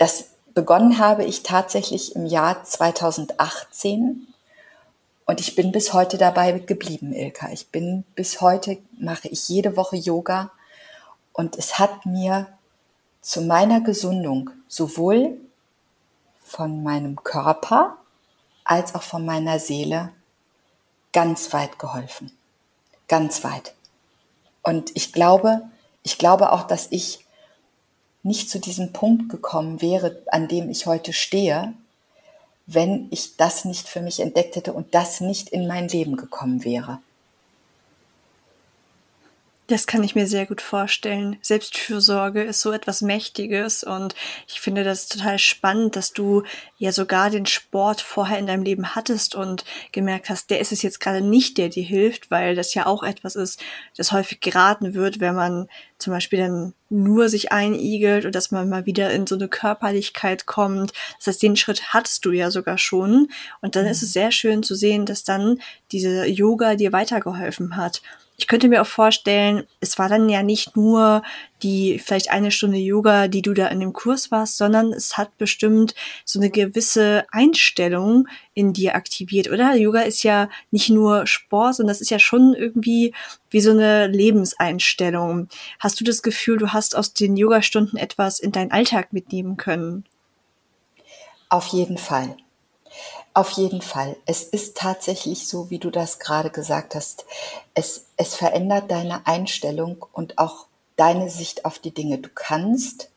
das 0.00 0.30
begonnen 0.54 0.98
habe 0.98 1.24
ich 1.24 1.42
tatsächlich 1.42 2.16
im 2.16 2.24
Jahr 2.24 2.64
2018 2.64 4.26
und 5.26 5.40
ich 5.40 5.54
bin 5.54 5.72
bis 5.72 5.92
heute 5.92 6.16
dabei 6.16 6.52
geblieben, 6.52 7.12
Ilka. 7.12 7.50
Ich 7.52 7.68
bin 7.68 8.04
bis 8.14 8.40
heute, 8.40 8.78
mache 8.98 9.28
ich 9.28 9.50
jede 9.50 9.76
Woche 9.76 9.96
Yoga 9.96 10.52
und 11.34 11.58
es 11.58 11.78
hat 11.78 12.06
mir 12.06 12.46
zu 13.20 13.42
meiner 13.42 13.82
Gesundung 13.82 14.48
sowohl 14.68 15.36
von 16.42 16.82
meinem 16.82 17.22
Körper 17.22 17.98
als 18.64 18.94
auch 18.94 19.02
von 19.02 19.26
meiner 19.26 19.58
Seele 19.58 20.14
ganz 21.12 21.52
weit 21.52 21.78
geholfen. 21.78 22.32
Ganz 23.06 23.44
weit. 23.44 23.74
Und 24.62 24.96
ich 24.96 25.12
glaube, 25.12 25.68
ich 26.02 26.16
glaube 26.16 26.52
auch, 26.52 26.62
dass 26.62 26.86
ich 26.88 27.26
nicht 28.22 28.50
zu 28.50 28.58
diesem 28.58 28.92
Punkt 28.92 29.28
gekommen 29.28 29.80
wäre, 29.80 30.22
an 30.26 30.48
dem 30.48 30.70
ich 30.70 30.86
heute 30.86 31.12
stehe, 31.12 31.72
wenn 32.66 33.08
ich 33.10 33.36
das 33.36 33.64
nicht 33.64 33.88
für 33.88 34.00
mich 34.00 34.20
entdeckt 34.20 34.56
hätte 34.56 34.72
und 34.72 34.94
das 34.94 35.20
nicht 35.20 35.48
in 35.48 35.66
mein 35.66 35.88
Leben 35.88 36.16
gekommen 36.16 36.64
wäre. 36.64 36.98
Das 39.70 39.86
kann 39.86 40.02
ich 40.02 40.16
mir 40.16 40.26
sehr 40.26 40.46
gut 40.46 40.60
vorstellen. 40.60 41.36
Selbstfürsorge 41.42 42.42
ist 42.42 42.60
so 42.60 42.72
etwas 42.72 43.02
Mächtiges 43.02 43.84
und 43.84 44.16
ich 44.48 44.60
finde 44.60 44.82
das 44.82 45.06
total 45.06 45.38
spannend, 45.38 45.94
dass 45.94 46.12
du 46.12 46.42
ja 46.78 46.90
sogar 46.90 47.30
den 47.30 47.46
Sport 47.46 48.00
vorher 48.00 48.40
in 48.40 48.48
deinem 48.48 48.64
Leben 48.64 48.96
hattest 48.96 49.36
und 49.36 49.64
gemerkt 49.92 50.28
hast, 50.28 50.50
der 50.50 50.58
ist 50.58 50.72
es 50.72 50.82
jetzt 50.82 50.98
gerade 50.98 51.20
nicht, 51.20 51.56
der 51.56 51.68
dir 51.68 51.84
hilft, 51.84 52.32
weil 52.32 52.56
das 52.56 52.74
ja 52.74 52.86
auch 52.86 53.04
etwas 53.04 53.36
ist, 53.36 53.62
das 53.96 54.10
häufig 54.10 54.40
geraten 54.40 54.94
wird, 54.94 55.20
wenn 55.20 55.36
man 55.36 55.68
zum 55.98 56.12
Beispiel 56.12 56.40
dann 56.40 56.74
nur 56.88 57.28
sich 57.28 57.52
einigelt 57.52 58.24
und 58.24 58.34
dass 58.34 58.50
man 58.50 58.68
mal 58.68 58.86
wieder 58.86 59.12
in 59.12 59.28
so 59.28 59.36
eine 59.36 59.46
Körperlichkeit 59.46 60.46
kommt. 60.46 60.92
Das 61.18 61.28
heißt, 61.28 61.42
den 61.44 61.54
Schritt 61.54 61.94
hattest 61.94 62.24
du 62.24 62.32
ja 62.32 62.50
sogar 62.50 62.76
schon 62.76 63.28
und 63.60 63.76
dann 63.76 63.86
ist 63.86 64.02
es 64.02 64.12
sehr 64.12 64.32
schön 64.32 64.64
zu 64.64 64.74
sehen, 64.74 65.06
dass 65.06 65.22
dann 65.22 65.60
diese 65.92 66.26
Yoga 66.26 66.74
dir 66.74 66.92
weitergeholfen 66.92 67.76
hat 67.76 68.02
ich 68.40 68.46
könnte 68.46 68.68
mir 68.68 68.80
auch 68.80 68.86
vorstellen, 68.86 69.64
es 69.80 69.98
war 69.98 70.08
dann 70.08 70.30
ja 70.30 70.42
nicht 70.42 70.74
nur 70.74 71.22
die 71.62 71.98
vielleicht 71.98 72.30
eine 72.30 72.50
Stunde 72.50 72.78
Yoga, 72.78 73.28
die 73.28 73.42
du 73.42 73.52
da 73.52 73.66
in 73.66 73.80
dem 73.80 73.92
Kurs 73.92 74.30
warst, 74.30 74.56
sondern 74.56 74.94
es 74.94 75.18
hat 75.18 75.36
bestimmt 75.36 75.94
so 76.24 76.38
eine 76.38 76.48
gewisse 76.48 77.26
Einstellung 77.32 78.28
in 78.54 78.72
dir 78.72 78.94
aktiviert, 78.94 79.50
oder? 79.50 79.76
Yoga 79.76 80.00
ist 80.00 80.22
ja 80.22 80.48
nicht 80.70 80.88
nur 80.88 81.26
Sport, 81.26 81.76
sondern 81.76 81.92
das 81.92 82.00
ist 82.00 82.10
ja 82.10 82.18
schon 82.18 82.54
irgendwie 82.54 83.12
wie 83.50 83.60
so 83.60 83.72
eine 83.72 84.06
Lebenseinstellung. 84.06 85.48
Hast 85.78 86.00
du 86.00 86.04
das 86.04 86.22
Gefühl, 86.22 86.56
du 86.56 86.72
hast 86.72 86.96
aus 86.96 87.12
den 87.12 87.36
Yogastunden 87.36 87.98
etwas 87.98 88.40
in 88.40 88.52
deinen 88.52 88.70
Alltag 88.70 89.12
mitnehmen 89.12 89.58
können? 89.58 90.06
Auf 91.50 91.66
jeden 91.66 91.98
Fall. 91.98 92.36
Auf 93.32 93.50
jeden 93.50 93.80
Fall. 93.80 94.16
Es 94.26 94.42
ist 94.42 94.76
tatsächlich 94.76 95.46
so, 95.46 95.70
wie 95.70 95.78
du 95.78 95.90
das 95.90 96.18
gerade 96.18 96.50
gesagt 96.50 96.94
hast. 96.96 97.24
Es, 97.74 98.06
es 98.16 98.34
verändert 98.34 98.90
deine 98.90 99.26
Einstellung 99.26 100.04
und 100.12 100.38
auch 100.38 100.66
deine 100.96 101.30
Sicht 101.30 101.64
auf 101.64 101.78
die 101.78 101.94
Dinge. 101.94 102.18
Du 102.18 102.28
kannst 102.34 103.08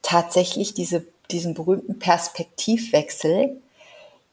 tatsächlich 0.00 0.72
diese, 0.72 1.06
diesen 1.30 1.52
berühmten 1.52 1.98
Perspektivwechsel 1.98 3.60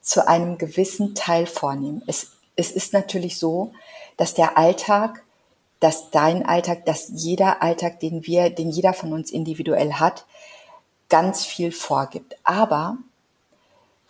zu 0.02 0.26
einem 0.26 0.58
gewissen 0.58 1.16
Teil 1.16 1.46
vornehmen. 1.46 2.02
Es, 2.08 2.32
es 2.56 2.72
ist 2.72 2.94
natürlich 2.94 3.38
so, 3.38 3.74
dass 4.16 4.34
der 4.34 4.58
Alltag, 4.58 5.24
dass 5.82 6.12
dein 6.12 6.46
Alltag, 6.46 6.86
dass 6.86 7.10
jeder 7.14 7.62
Alltag, 7.62 8.00
den 8.00 8.26
wir, 8.26 8.50
den 8.50 8.70
jeder 8.70 8.94
von 8.94 9.12
uns 9.12 9.32
individuell 9.32 9.94
hat, 9.94 10.26
ganz 11.10 11.46
viel 11.46 11.72
vorgibt. 11.74 12.38
Aber 12.44 12.98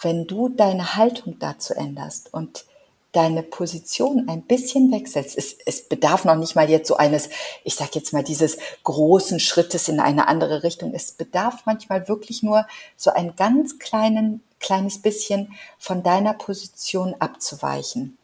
wenn 0.01 0.27
du 0.27 0.49
deine 0.49 0.95
Haltung 0.95 1.37
dazu 1.39 1.73
änderst 1.73 2.33
und 2.33 2.65
deine 3.11 3.41
Position 3.41 4.29
ein 4.29 4.43
bisschen 4.43 4.91
wechselst. 4.91 5.35
Es, 5.37 5.55
es 5.65 5.89
bedarf 5.89 6.25
noch 6.25 6.35
nicht 6.35 6.55
mal 6.55 6.69
jetzt 6.69 6.87
so 6.87 6.95
eines, 6.95 7.29
ich 7.63 7.75
sag 7.75 7.95
jetzt 7.95 8.13
mal, 8.13 8.23
dieses 8.23 8.57
großen 8.83 9.39
Schrittes 9.39 9.87
in 9.87 9.99
eine 9.99 10.27
andere 10.27 10.63
Richtung. 10.63 10.93
Es 10.93 11.11
bedarf 11.11 11.65
manchmal 11.65 12.07
wirklich 12.07 12.43
nur 12.43 12.67
so 12.97 13.09
ein 13.11 13.35
ganz 13.35 13.79
kleinen, 13.79 14.43
kleines 14.59 15.01
bisschen 15.01 15.53
von 15.79 16.03
deiner 16.03 16.33
Position 16.33 17.15
abzuweichen 17.17 18.17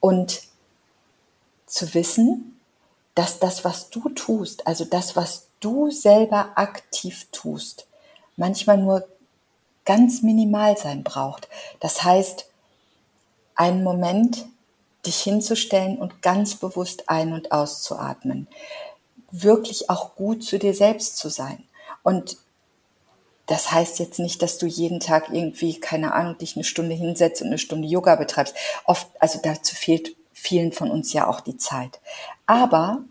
und 0.00 0.42
zu 1.66 1.92
wissen, 1.94 2.58
dass 3.14 3.38
das, 3.38 3.64
was 3.64 3.90
du 3.90 4.08
tust, 4.08 4.66
also 4.66 4.86
das, 4.86 5.14
was 5.14 5.48
du 5.60 5.90
selber 5.90 6.52
aktiv 6.54 7.26
tust, 7.32 7.86
manchmal 8.36 8.78
nur 8.78 9.06
ganz 9.84 10.22
minimal 10.22 10.76
sein 10.76 11.02
braucht. 11.02 11.48
Das 11.80 12.04
heißt, 12.04 12.46
einen 13.54 13.82
Moment 13.84 14.46
dich 15.04 15.20
hinzustellen 15.20 15.98
und 15.98 16.22
ganz 16.22 16.54
bewusst 16.54 17.08
ein- 17.08 17.32
und 17.32 17.52
auszuatmen. 17.52 18.46
Wirklich 19.30 19.90
auch 19.90 20.14
gut 20.14 20.44
zu 20.44 20.58
dir 20.58 20.74
selbst 20.74 21.16
zu 21.16 21.28
sein. 21.28 21.64
Und 22.02 22.36
das 23.46 23.72
heißt 23.72 23.98
jetzt 23.98 24.18
nicht, 24.18 24.40
dass 24.42 24.58
du 24.58 24.66
jeden 24.66 25.00
Tag 25.00 25.28
irgendwie, 25.32 25.80
keine 25.80 26.14
Ahnung, 26.14 26.38
dich 26.38 26.56
eine 26.56 26.64
Stunde 26.64 26.94
hinsetzt 26.94 27.42
und 27.42 27.48
eine 27.48 27.58
Stunde 27.58 27.88
Yoga 27.88 28.14
betreibst. 28.14 28.54
Oft, 28.84 29.08
also 29.18 29.40
dazu 29.42 29.74
fehlt 29.74 30.14
vielen 30.32 30.72
von 30.72 30.90
uns 30.90 31.12
ja 31.12 31.28
auch 31.28 31.40
die 31.40 31.56
Zeit. 31.56 32.00
Aber 32.46 33.02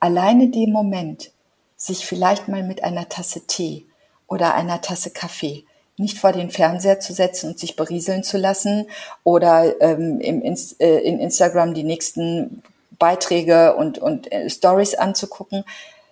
alleine 0.00 0.50
dem 0.50 0.70
Moment, 0.70 1.32
sich 1.76 2.06
vielleicht 2.06 2.48
mal 2.48 2.62
mit 2.62 2.84
einer 2.84 3.08
Tasse 3.08 3.46
Tee 3.46 3.86
oder 4.28 4.54
einer 4.54 4.80
Tasse 4.82 5.10
Kaffee 5.10 5.64
nicht 5.96 6.18
vor 6.18 6.32
den 6.32 6.50
Fernseher 6.50 7.00
zu 7.00 7.12
setzen 7.12 7.50
und 7.50 7.58
sich 7.58 7.76
berieseln 7.76 8.24
zu 8.24 8.38
lassen 8.38 8.86
oder 9.24 9.80
ähm, 9.80 10.20
im 10.20 10.42
Inst 10.42 10.80
äh, 10.80 10.98
in 11.00 11.20
Instagram 11.20 11.74
die 11.74 11.84
nächsten 11.84 12.62
Beiträge 12.98 13.76
und, 13.76 13.98
und 13.98 14.30
äh, 14.32 14.48
Stories 14.48 14.94
anzugucken, 14.94 15.64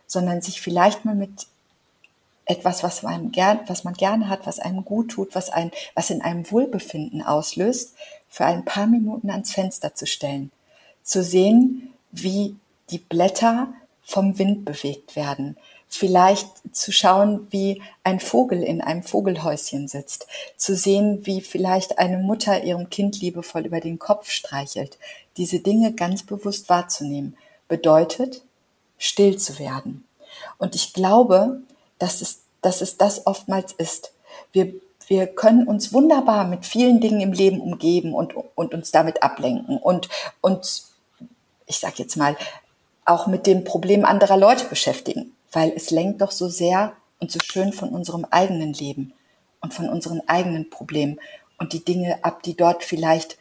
sondern 0.06 0.42
sich 0.42 0.60
vielleicht 0.60 1.04
mal 1.04 1.14
mit 1.14 1.46
etwas, 2.44 2.82
was 2.82 3.02
man 3.02 3.30
gern, 3.30 3.60
was 3.68 3.84
man 3.84 3.94
gerne 3.94 4.28
hat, 4.28 4.46
was 4.46 4.58
einem 4.58 4.84
gut 4.84 5.12
tut, 5.12 5.34
was 5.34 5.50
ein, 5.50 5.70
was 5.94 6.10
in 6.10 6.20
einem 6.20 6.50
Wohlbefinden 6.50 7.22
auslöst, 7.22 7.94
für 8.28 8.44
ein 8.44 8.64
paar 8.64 8.86
Minuten 8.86 9.30
ans 9.30 9.52
Fenster 9.52 9.94
zu 9.94 10.06
stellen, 10.06 10.50
zu 11.02 11.22
sehen, 11.22 11.92
wie 12.10 12.56
die 12.90 12.98
Blätter 12.98 13.72
vom 14.02 14.38
Wind 14.38 14.64
bewegt 14.64 15.14
werden, 15.14 15.56
vielleicht 15.96 16.48
zu 16.72 16.92
schauen, 16.92 17.48
wie 17.50 17.82
ein 18.04 18.20
Vogel 18.20 18.62
in 18.62 18.80
einem 18.80 19.02
Vogelhäuschen 19.02 19.88
sitzt, 19.88 20.26
zu 20.56 20.76
sehen, 20.76 21.26
wie 21.26 21.40
vielleicht 21.40 21.98
eine 21.98 22.18
Mutter 22.18 22.62
ihrem 22.62 22.90
Kind 22.90 23.20
liebevoll 23.20 23.66
über 23.66 23.80
den 23.80 23.98
Kopf 23.98 24.30
streichelt. 24.30 24.98
Diese 25.36 25.58
Dinge 25.58 25.92
ganz 25.92 26.22
bewusst 26.22 26.68
wahrzunehmen, 26.68 27.36
bedeutet, 27.68 28.42
still 28.98 29.36
zu 29.36 29.58
werden. 29.58 30.04
Und 30.58 30.76
ich 30.76 30.92
glaube, 30.92 31.60
dass 31.98 32.22
es, 32.22 32.42
dass 32.62 32.82
es 32.82 32.96
das 32.96 33.26
oftmals 33.26 33.72
ist. 33.72 34.12
Wir, 34.52 34.72
wir 35.08 35.26
können 35.26 35.66
uns 35.66 35.92
wunderbar 35.92 36.46
mit 36.46 36.64
vielen 36.64 37.00
Dingen 37.00 37.20
im 37.20 37.32
Leben 37.32 37.60
umgeben 37.60 38.14
und, 38.14 38.34
und 38.54 38.74
uns 38.74 38.92
damit 38.92 39.24
ablenken 39.24 39.76
und 39.76 40.08
uns, 40.40 40.92
ich 41.66 41.78
sag 41.80 41.98
jetzt 41.98 42.16
mal, 42.16 42.36
auch 43.04 43.26
mit 43.26 43.46
dem 43.46 43.64
Problem 43.64 44.04
anderer 44.04 44.36
Leute 44.36 44.66
beschäftigen 44.66 45.32
weil 45.52 45.72
es 45.74 45.90
lenkt 45.90 46.20
doch 46.20 46.30
so 46.30 46.48
sehr 46.48 46.94
und 47.18 47.30
so 47.30 47.38
schön 47.40 47.72
von 47.72 47.90
unserem 47.90 48.24
eigenen 48.24 48.72
Leben 48.72 49.12
und 49.60 49.74
von 49.74 49.88
unseren 49.88 50.26
eigenen 50.28 50.70
Problemen 50.70 51.20
und 51.58 51.72
die 51.72 51.84
Dinge 51.84 52.24
ab, 52.24 52.42
die 52.42 52.56
dort 52.56 52.82
vielleicht, 52.82 53.36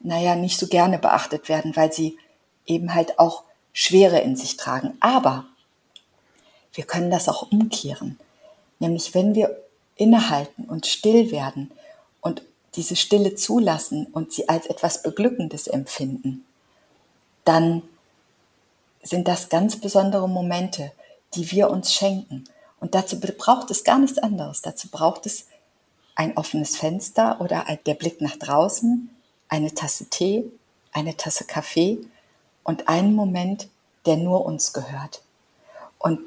naja, 0.00 0.36
nicht 0.36 0.58
so 0.58 0.68
gerne 0.68 0.98
beachtet 0.98 1.48
werden, 1.48 1.74
weil 1.76 1.92
sie 1.92 2.16
eben 2.66 2.94
halt 2.94 3.18
auch 3.18 3.44
Schwere 3.72 4.20
in 4.20 4.36
sich 4.36 4.56
tragen. 4.56 4.96
Aber 5.00 5.46
wir 6.72 6.84
können 6.84 7.10
das 7.10 7.28
auch 7.28 7.50
umkehren. 7.50 8.18
Nämlich 8.78 9.14
wenn 9.14 9.34
wir 9.34 9.58
innehalten 9.96 10.64
und 10.64 10.86
still 10.86 11.30
werden 11.30 11.70
und 12.20 12.42
diese 12.74 12.96
Stille 12.96 13.34
zulassen 13.34 14.06
und 14.06 14.32
sie 14.32 14.48
als 14.48 14.66
etwas 14.66 15.02
Beglückendes 15.02 15.66
empfinden, 15.66 16.44
dann 17.44 17.82
sind 19.02 19.28
das 19.28 19.48
ganz 19.48 19.76
besondere 19.76 20.28
Momente, 20.28 20.92
die 21.34 21.50
wir 21.50 21.70
uns 21.70 21.92
schenken. 21.92 22.44
Und 22.80 22.94
dazu 22.94 23.20
braucht 23.20 23.70
es 23.70 23.84
gar 23.84 23.98
nichts 23.98 24.18
anderes. 24.18 24.62
Dazu 24.62 24.88
braucht 24.88 25.26
es 25.26 25.46
ein 26.14 26.36
offenes 26.36 26.76
Fenster 26.76 27.40
oder 27.40 27.64
der 27.86 27.94
Blick 27.94 28.20
nach 28.20 28.36
draußen, 28.36 29.10
eine 29.48 29.74
Tasse 29.74 30.06
Tee, 30.10 30.44
eine 30.92 31.16
Tasse 31.16 31.44
Kaffee 31.44 31.98
und 32.64 32.88
einen 32.88 33.14
Moment, 33.14 33.68
der 34.06 34.16
nur 34.16 34.44
uns 34.44 34.72
gehört. 34.72 35.22
Und 35.98 36.20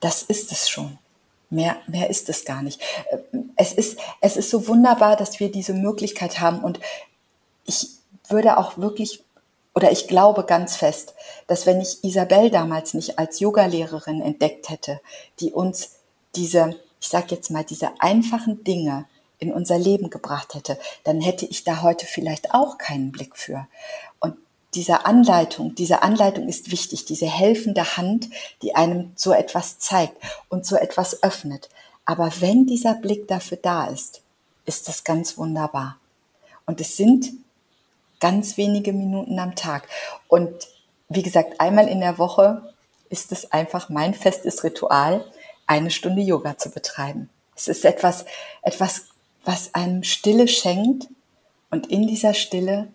das 0.00 0.22
ist 0.22 0.52
es 0.52 0.68
schon. 0.68 0.98
Mehr, 1.50 1.76
mehr 1.86 2.10
ist 2.10 2.28
es 2.28 2.44
gar 2.44 2.62
nicht. 2.62 2.80
Es 3.56 3.72
ist, 3.72 3.98
es 4.20 4.36
ist 4.36 4.50
so 4.50 4.66
wunderbar, 4.66 5.16
dass 5.16 5.38
wir 5.38 5.52
diese 5.52 5.74
Möglichkeit 5.74 6.40
haben 6.40 6.60
und 6.60 6.80
ich 7.66 7.90
würde 8.28 8.56
auch 8.56 8.78
wirklich 8.78 9.22
oder 9.74 9.90
ich 9.90 10.06
glaube 10.06 10.44
ganz 10.44 10.76
fest, 10.76 11.14
dass 11.46 11.66
wenn 11.66 11.80
ich 11.80 12.04
Isabel 12.04 12.50
damals 12.50 12.94
nicht 12.94 13.18
als 13.18 13.40
Yogalehrerin 13.40 14.22
entdeckt 14.22 14.70
hätte, 14.70 15.00
die 15.40 15.52
uns 15.52 15.96
diese, 16.36 16.76
ich 17.00 17.08
sag 17.08 17.30
jetzt 17.32 17.50
mal, 17.50 17.64
diese 17.64 17.90
einfachen 17.98 18.62
Dinge 18.64 19.06
in 19.38 19.52
unser 19.52 19.78
Leben 19.78 20.10
gebracht 20.10 20.54
hätte, 20.54 20.78
dann 21.02 21.20
hätte 21.20 21.44
ich 21.44 21.64
da 21.64 21.82
heute 21.82 22.06
vielleicht 22.06 22.54
auch 22.54 22.78
keinen 22.78 23.10
Blick 23.10 23.36
für. 23.36 23.66
Und 24.20 24.36
diese 24.74 25.06
Anleitung, 25.06 25.74
diese 25.74 26.02
Anleitung 26.02 26.48
ist 26.48 26.70
wichtig, 26.70 27.04
diese 27.04 27.26
helfende 27.26 27.96
Hand, 27.96 28.30
die 28.62 28.76
einem 28.76 29.12
so 29.16 29.32
etwas 29.32 29.78
zeigt 29.78 30.16
und 30.48 30.64
so 30.66 30.76
etwas 30.76 31.22
öffnet. 31.22 31.68
Aber 32.04 32.32
wenn 32.40 32.66
dieser 32.66 32.94
Blick 32.94 33.26
dafür 33.28 33.58
da 33.60 33.86
ist, 33.86 34.22
ist 34.66 34.88
das 34.88 35.04
ganz 35.04 35.36
wunderbar. 35.36 35.98
Und 36.66 36.80
es 36.80 36.96
sind 36.96 37.32
ganz 38.24 38.56
wenige 38.56 38.94
Minuten 38.94 39.38
am 39.38 39.54
Tag. 39.54 39.86
Und 40.28 40.50
wie 41.10 41.22
gesagt, 41.22 41.60
einmal 41.60 41.88
in 41.88 42.00
der 42.00 42.16
Woche 42.16 42.72
ist 43.10 43.32
es 43.32 43.52
einfach 43.52 43.90
mein 43.90 44.14
festes 44.14 44.64
Ritual, 44.64 45.30
eine 45.66 45.90
Stunde 45.90 46.22
Yoga 46.22 46.56
zu 46.56 46.70
betreiben. 46.70 47.28
Es 47.54 47.68
ist 47.68 47.84
etwas, 47.84 48.24
etwas, 48.62 49.08
was 49.44 49.74
einem 49.74 50.04
Stille 50.04 50.48
schenkt 50.48 51.06
und 51.70 51.88
in 51.88 52.06
dieser 52.06 52.32
Stille 52.32 52.88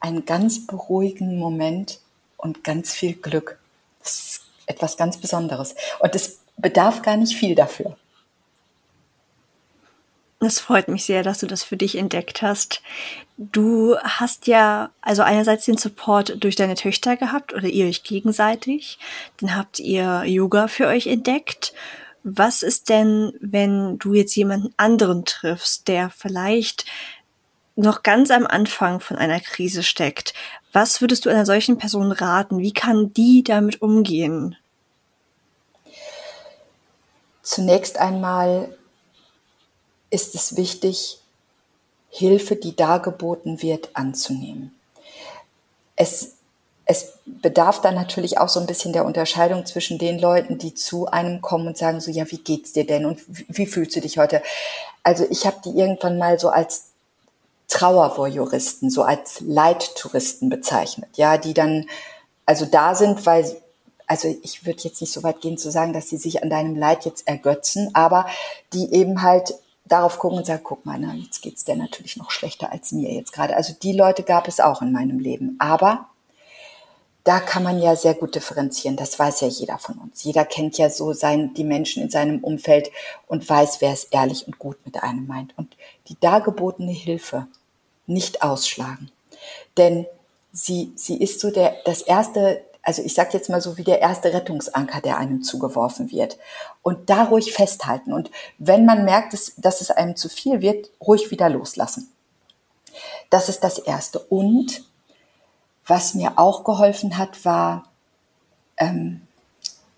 einen 0.00 0.24
ganz 0.24 0.66
beruhigenden 0.66 1.38
Moment 1.38 2.00
und 2.36 2.64
ganz 2.64 2.92
viel 2.92 3.14
Glück. 3.14 3.56
Das 4.00 4.18
ist 4.18 4.40
etwas 4.66 4.96
ganz 4.96 5.18
Besonderes. 5.18 5.76
Und 6.00 6.16
es 6.16 6.40
bedarf 6.56 7.02
gar 7.02 7.16
nicht 7.16 7.36
viel 7.36 7.54
dafür. 7.54 7.96
Es 10.42 10.58
freut 10.58 10.88
mich 10.88 11.04
sehr, 11.04 11.22
dass 11.22 11.40
du 11.40 11.46
das 11.46 11.62
für 11.62 11.76
dich 11.76 11.98
entdeckt 11.98 12.40
hast. 12.40 12.80
Du 13.36 13.96
hast 13.98 14.46
ja 14.46 14.90
also 15.02 15.22
einerseits 15.22 15.66
den 15.66 15.76
Support 15.76 16.42
durch 16.42 16.56
deine 16.56 16.76
Töchter 16.76 17.18
gehabt 17.18 17.52
oder 17.52 17.68
ihr 17.68 17.86
euch 17.86 18.04
gegenseitig. 18.04 18.98
Dann 19.38 19.54
habt 19.54 19.78
ihr 19.80 20.24
Yoga 20.24 20.68
für 20.68 20.86
euch 20.86 21.06
entdeckt. 21.08 21.74
Was 22.22 22.62
ist 22.62 22.88
denn, 22.88 23.34
wenn 23.40 23.98
du 23.98 24.14
jetzt 24.14 24.34
jemanden 24.34 24.72
anderen 24.78 25.26
triffst, 25.26 25.88
der 25.88 26.08
vielleicht 26.08 26.86
noch 27.76 28.02
ganz 28.02 28.30
am 28.30 28.46
Anfang 28.46 29.00
von 29.00 29.18
einer 29.18 29.40
Krise 29.40 29.82
steckt? 29.82 30.32
Was 30.72 31.02
würdest 31.02 31.26
du 31.26 31.30
einer 31.30 31.44
solchen 31.44 31.76
Person 31.76 32.12
raten? 32.12 32.60
Wie 32.60 32.72
kann 32.72 33.12
die 33.12 33.44
damit 33.44 33.82
umgehen? 33.82 34.56
Zunächst 37.42 37.98
einmal 37.98 38.74
ist 40.10 40.34
es 40.34 40.56
wichtig, 40.56 41.20
Hilfe, 42.10 42.56
die 42.56 42.74
dargeboten 42.74 43.62
wird, 43.62 43.90
anzunehmen. 43.94 44.74
Es, 45.94 46.32
es 46.84 47.12
bedarf 47.24 47.80
dann 47.80 47.94
natürlich 47.94 48.38
auch 48.38 48.48
so 48.48 48.58
ein 48.58 48.66
bisschen 48.66 48.92
der 48.92 49.04
Unterscheidung 49.04 49.64
zwischen 49.64 49.98
den 49.98 50.18
Leuten, 50.18 50.58
die 50.58 50.74
zu 50.74 51.06
einem 51.06 51.40
kommen 51.40 51.68
und 51.68 51.78
sagen 51.78 52.00
so, 52.00 52.10
ja, 52.10 52.28
wie 52.30 52.38
geht's 52.38 52.72
dir 52.72 52.84
denn 52.84 53.06
und 53.06 53.20
wie, 53.28 53.46
wie 53.48 53.66
fühlst 53.66 53.94
du 53.94 54.00
dich 54.00 54.18
heute? 54.18 54.42
Also 55.04 55.24
ich 55.30 55.46
habe 55.46 55.58
die 55.64 55.70
irgendwann 55.70 56.18
mal 56.18 56.38
so 56.38 56.48
als 56.48 56.86
Trauervoyeuristen, 57.68 58.90
so 58.90 59.04
als 59.04 59.40
Leittouristen 59.40 60.48
bezeichnet, 60.48 61.10
ja, 61.16 61.38
die 61.38 61.54
dann 61.54 61.86
also 62.44 62.66
da 62.66 62.96
sind, 62.96 63.24
weil 63.26 63.56
also 64.08 64.26
ich 64.42 64.66
würde 64.66 64.82
jetzt 64.82 65.00
nicht 65.00 65.12
so 65.12 65.22
weit 65.22 65.40
gehen 65.40 65.56
zu 65.56 65.70
sagen, 65.70 65.92
dass 65.92 66.08
sie 66.08 66.16
sich 66.16 66.42
an 66.42 66.50
deinem 66.50 66.74
Leid 66.74 67.04
jetzt 67.04 67.28
ergötzen, 67.28 67.90
aber 67.92 68.26
die 68.72 68.92
eben 68.92 69.22
halt 69.22 69.54
darauf 69.90 70.18
gucken 70.18 70.38
und 70.38 70.46
sagen, 70.46 70.62
guck 70.64 70.86
mal, 70.86 70.98
na, 70.98 71.12
jetzt 71.14 71.42
geht's 71.42 71.64
dir 71.64 71.76
natürlich 71.76 72.16
noch 72.16 72.30
schlechter 72.30 72.72
als 72.72 72.92
mir 72.92 73.12
jetzt 73.12 73.32
gerade. 73.32 73.56
Also 73.56 73.74
die 73.74 73.92
Leute 73.92 74.22
gab 74.22 74.48
es 74.48 74.60
auch 74.60 74.80
in 74.80 74.92
meinem 74.92 75.18
Leben. 75.18 75.56
Aber 75.58 76.06
da 77.24 77.40
kann 77.40 77.62
man 77.62 77.82
ja 77.82 77.96
sehr 77.96 78.14
gut 78.14 78.34
differenzieren. 78.34 78.96
Das 78.96 79.18
weiß 79.18 79.42
ja 79.42 79.48
jeder 79.48 79.78
von 79.78 79.96
uns. 79.98 80.24
Jeder 80.24 80.44
kennt 80.44 80.78
ja 80.78 80.88
so 80.88 81.12
sein, 81.12 81.52
die 81.54 81.64
Menschen 81.64 82.02
in 82.02 82.10
seinem 82.10 82.38
Umfeld 82.38 82.90
und 83.26 83.46
weiß, 83.46 83.80
wer 83.80 83.92
es 83.92 84.04
ehrlich 84.04 84.46
und 84.46 84.58
gut 84.58 84.78
mit 84.86 85.02
einem 85.02 85.26
meint. 85.26 85.52
Und 85.58 85.76
die 86.08 86.18
dargebotene 86.18 86.92
Hilfe 86.92 87.46
nicht 88.06 88.42
ausschlagen. 88.42 89.10
Denn 89.76 90.06
sie, 90.52 90.92
sie 90.96 91.16
ist 91.16 91.40
so 91.40 91.50
der, 91.50 91.76
das 91.84 92.00
erste, 92.00 92.62
also 92.82 93.02
ich 93.02 93.14
sage 93.14 93.30
jetzt 93.32 93.50
mal 93.50 93.60
so 93.60 93.76
wie 93.76 93.84
der 93.84 94.00
erste 94.00 94.32
Rettungsanker, 94.32 95.00
der 95.00 95.18
einem 95.18 95.42
zugeworfen 95.42 96.10
wird. 96.10 96.38
Und 96.82 97.10
da 97.10 97.24
ruhig 97.24 97.52
festhalten. 97.52 98.12
Und 98.12 98.30
wenn 98.58 98.86
man 98.86 99.04
merkt, 99.04 99.32
dass, 99.32 99.52
dass 99.56 99.80
es 99.80 99.90
einem 99.90 100.16
zu 100.16 100.28
viel 100.28 100.60
wird, 100.60 100.90
ruhig 101.00 101.30
wieder 101.30 101.48
loslassen. 101.48 102.10
Das 103.28 103.48
ist 103.48 103.62
das 103.62 103.78
Erste. 103.78 104.18
Und 104.18 104.82
was 105.86 106.14
mir 106.14 106.38
auch 106.38 106.64
geholfen 106.64 107.18
hat, 107.18 107.44
war, 107.44 107.84
ähm, 108.76 109.22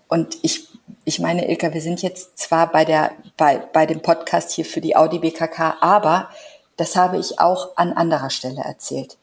und 0.07 0.37
ich, 0.41 0.67
ich 1.05 1.19
meine, 1.19 1.49
Ilka, 1.49 1.73
wir 1.73 1.81
sind 1.81 2.01
jetzt 2.01 2.37
zwar 2.37 2.71
bei, 2.71 2.85
der, 2.85 3.11
bei, 3.37 3.57
bei 3.57 3.85
dem 3.85 4.01
Podcast 4.01 4.51
hier 4.51 4.65
für 4.65 4.81
die 4.81 4.95
Audi 4.95 5.19
BKK, 5.19 5.77
aber 5.81 6.29
das 6.77 6.95
habe 6.95 7.17
ich 7.17 7.39
auch 7.39 7.77
an 7.77 7.93
anderer 7.93 8.29
Stelle 8.29 8.61
erzählt. 8.61 9.17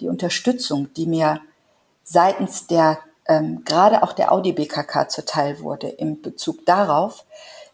Die 0.00 0.08
Unterstützung, 0.08 0.92
die 0.94 1.06
mir 1.06 1.40
seitens 2.10 2.66
der 2.66 2.98
ähm, 3.28 3.62
gerade 3.64 4.02
auch 4.02 4.12
der 4.12 4.32
Audi 4.32 4.52
BKK 4.52 5.08
zuteil 5.08 5.60
wurde 5.60 5.88
in 5.88 6.20
Bezug 6.20 6.66
darauf, 6.66 7.24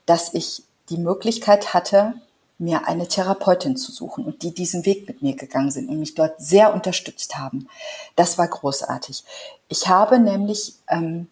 dass 0.05 0.35
ich 0.35 0.63
die 0.91 0.99
Möglichkeit 0.99 1.73
hatte, 1.73 2.13
mir 2.59 2.87
eine 2.87 3.09
Therapeutin 3.09 3.77
zu 3.77 3.93
suchen 3.93 4.25
und 4.25 4.43
die 4.43 4.53
diesen 4.53 4.85
Weg 4.85 5.09
mit 5.09 5.23
mir 5.23 5.35
gegangen 5.35 5.71
sind 5.71 5.89
und 5.89 5.99
mich 5.99 6.15
dort 6.15 6.39
sehr 6.39 6.75
unterstützt 6.75 7.39
haben. 7.39 7.69
Das 8.15 8.37
war 8.37 8.49
großartig. 8.49 9.25
Ich 9.69 9.89
habe 9.89 10.19
nämlich 10.19 10.75
ähm, 10.89 11.29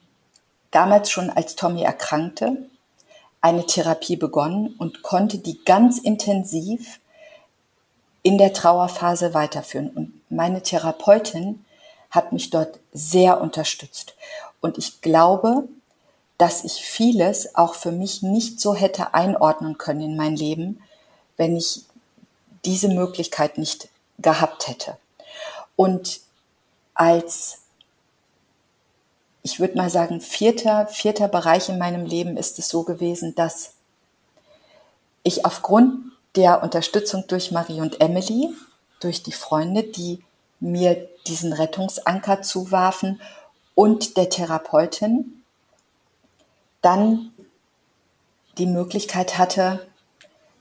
damals 0.71 1.11
schon, 1.11 1.29
als 1.29 1.55
Tommy 1.55 1.83
erkrankte, 1.83 2.69
eine 3.43 3.67
Therapie 3.67 4.17
begonnen 4.17 4.75
und 4.79 5.03
konnte 5.03 5.39
die 5.39 5.63
ganz 5.65 5.99
intensiv 5.99 7.01
in 8.23 8.39
der 8.39 8.55
Trauerphase 8.55 9.35
weiterführen. 9.35 9.91
Und 9.91 10.21
meine 10.31 10.63
Therapeutin 10.63 11.64
hat 12.15 12.33
mich 12.33 12.51
dort 12.51 12.79
sehr 12.93 13.41
unterstützt. 13.41 14.15
Und 14.61 14.79
ich 14.79 15.01
glaube, 15.01 15.69
dass 16.39 16.65
ich 16.65 16.85
vieles 16.85 17.55
auch 17.55 17.75
für 17.75 17.93
mich 17.93 18.23
nicht 18.23 18.61
so 18.61 18.75
hätte 18.75 19.15
einordnen 19.15 19.79
können 19.79 20.01
in 20.01 20.17
mein 20.17 20.37
Leben, 20.37 20.81
wenn 21.37 21.57
ich 21.57 21.83
diese 22.65 22.89
Möglichkeit 22.89 23.59
nicht 23.59 23.89
gehabt 24.19 24.69
hätte. 24.69 24.97
Und 25.77 26.21
als, 26.95 27.59
ich 29.43 29.59
würde 29.59 29.77
mal 29.77 29.91
sagen, 29.91 30.21
vierter, 30.21 30.87
vierter 30.87 31.29
Bereich 31.29 31.69
in 31.69 31.79
meinem 31.79 32.07
Leben 32.07 32.37
ist 32.37 32.59
es 32.59 32.69
so 32.69 32.85
gewesen, 32.85 33.35
dass 33.35 33.73
ich 35.25 35.45
aufgrund 35.45 36.13
der 36.37 36.63
Unterstützung 36.63 37.27
durch 37.27 37.51
Marie 37.51 37.81
und 37.81 38.01
Emily, 38.01 38.51
durch 39.01 39.23
die 39.23 39.33
Freunde, 39.33 39.83
die 39.83 40.23
mir 40.65 41.09
diesen 41.27 41.53
Rettungsanker 41.53 42.43
zuwarfen 42.43 43.21
und 43.75 44.17
der 44.17 44.31
Therapeutin 44.31 45.43
dann 46.81 47.33
die 48.59 48.67
Möglichkeit 48.67 49.37
hatte, 49.37 49.87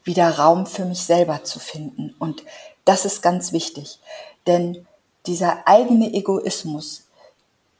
wieder 0.03 0.29
Raum 0.29 0.65
für 0.65 0.85
mich 0.85 1.03
selber 1.03 1.43
zu 1.43 1.59
finden. 1.59 2.13
Und 2.19 2.43
das 2.85 3.05
ist 3.05 3.21
ganz 3.21 3.53
wichtig, 3.53 3.99
denn 4.45 4.85
dieser 5.25 5.67
eigene 5.67 6.13
Egoismus 6.13 7.07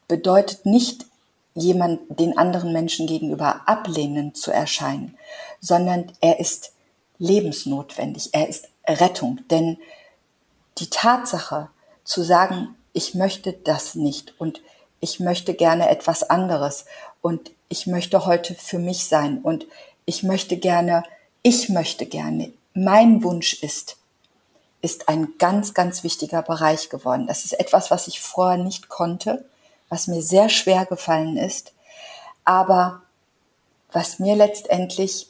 bedeutet 0.08 0.66
nicht, 0.66 1.06
jemand 1.56 2.00
den 2.08 2.38
anderen 2.38 2.74
Menschen 2.74 3.06
gegenüber 3.06 3.68
ablehnend 3.68 4.38
zu 4.38 4.52
erscheinen, 4.52 5.18
sondern 5.60 6.12
er 6.20 6.40
ist 6.40 6.74
lebensnotwendig, 7.20 8.30
er 8.32 8.50
ist 8.50 8.70
Rettung. 8.88 9.40
Denn 9.52 9.78
die 10.80 10.90
Tatsache, 10.90 11.70
zu 12.04 12.24
sagen, 12.24 12.76
ich 12.94 13.16
möchte 13.16 13.54
das 13.54 13.96
nicht 13.96 14.34
und 14.40 14.62
ich 15.00 15.20
möchte 15.20 15.54
gerne 15.54 15.90
etwas 15.90 16.30
anderes 16.30 16.86
und 17.22 17.52
ich 17.70 17.88
möchte 17.88 18.26
heute 18.26 18.56
für 18.56 18.80
mich 18.80 19.06
sein 19.06 19.40
und 19.42 19.66
ich 20.06 20.24
möchte 20.24 20.58
gerne, 20.58 21.04
ich 21.42 21.70
möchte 21.70 22.06
gerne, 22.06 22.54
mein 22.74 23.24
Wunsch 23.24 23.62
ist, 23.62 23.98
ist 24.82 25.08
ein 25.10 25.34
ganz, 25.40 25.74
ganz 25.74 26.04
wichtiger 26.04 26.42
Bereich 26.42 26.90
geworden. 26.90 27.28
Das 27.28 27.46
ist 27.46 27.54
etwas, 27.54 27.90
was 27.90 28.08
ich 28.08 28.20
vorher 28.20 28.62
nicht 28.62 28.90
konnte, 28.90 29.46
was 29.90 30.08
mir 30.08 30.22
sehr 30.22 30.50
schwer 30.50 30.86
gefallen 30.86 31.38
ist, 31.38 31.74
aber 32.44 33.02
was 33.92 34.20
mir 34.20 34.36
letztendlich 34.36 35.28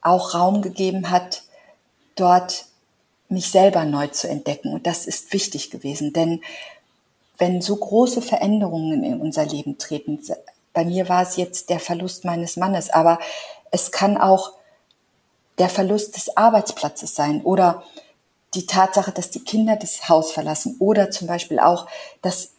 auch 0.00 0.34
Raum 0.34 0.62
gegeben 0.62 1.10
hat, 1.10 1.42
dort 2.14 2.66
mich 3.34 3.50
selber 3.50 3.84
neu 3.84 4.06
zu 4.06 4.28
entdecken. 4.28 4.72
Und 4.72 4.86
das 4.86 5.06
ist 5.06 5.32
wichtig 5.32 5.70
gewesen, 5.70 6.12
denn 6.12 6.40
wenn 7.36 7.60
so 7.60 7.76
große 7.76 8.22
Veränderungen 8.22 9.04
in 9.04 9.20
unser 9.20 9.44
Leben 9.44 9.76
treten, 9.76 10.20
bei 10.72 10.84
mir 10.84 11.08
war 11.08 11.22
es 11.22 11.36
jetzt 11.36 11.68
der 11.68 11.80
Verlust 11.80 12.24
meines 12.24 12.56
Mannes, 12.56 12.90
aber 12.90 13.18
es 13.70 13.90
kann 13.90 14.16
auch 14.16 14.52
der 15.58 15.68
Verlust 15.68 16.16
des 16.16 16.36
Arbeitsplatzes 16.36 17.14
sein 17.14 17.42
oder 17.42 17.82
die 18.54 18.66
Tatsache, 18.66 19.12
dass 19.12 19.30
die 19.30 19.42
Kinder 19.42 19.76
das 19.76 20.08
Haus 20.08 20.32
verlassen 20.32 20.76
oder 20.78 21.10
zum 21.10 21.26
Beispiel 21.26 21.58
auch, 21.58 21.86
dass 22.22 22.52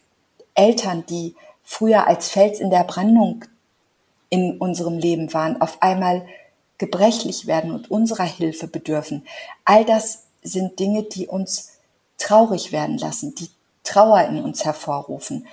Eltern, 0.54 1.04
die 1.06 1.34
früher 1.62 2.06
als 2.06 2.28
Fels 2.28 2.60
in 2.60 2.70
der 2.70 2.84
Brandung 2.84 3.44
in 4.28 4.58
unserem 4.58 4.98
Leben 4.98 5.32
waren, 5.32 5.60
auf 5.60 5.82
einmal 5.82 6.26
gebrechlich 6.78 7.46
werden 7.46 7.70
und 7.70 7.90
unserer 7.90 8.24
Hilfe 8.24 8.66
bedürfen. 8.68 9.26
All 9.64 9.84
das 9.84 10.25
sind 10.46 10.78
Dinge, 10.78 11.02
die 11.04 11.26
uns 11.26 11.72
traurig 12.18 12.72
werden 12.72 12.98
lassen, 12.98 13.34
die 13.34 13.50
Trauer 13.84 14.22
in 14.22 14.42
uns 14.42 14.64
hervorrufen, 14.64 15.46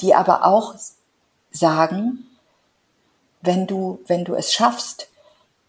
die 0.00 0.14
aber 0.14 0.44
auch 0.44 0.74
sagen, 1.50 2.26
wenn 3.42 3.66
du, 3.66 4.00
wenn 4.06 4.24
du 4.24 4.34
es 4.34 4.52
schaffst, 4.52 5.08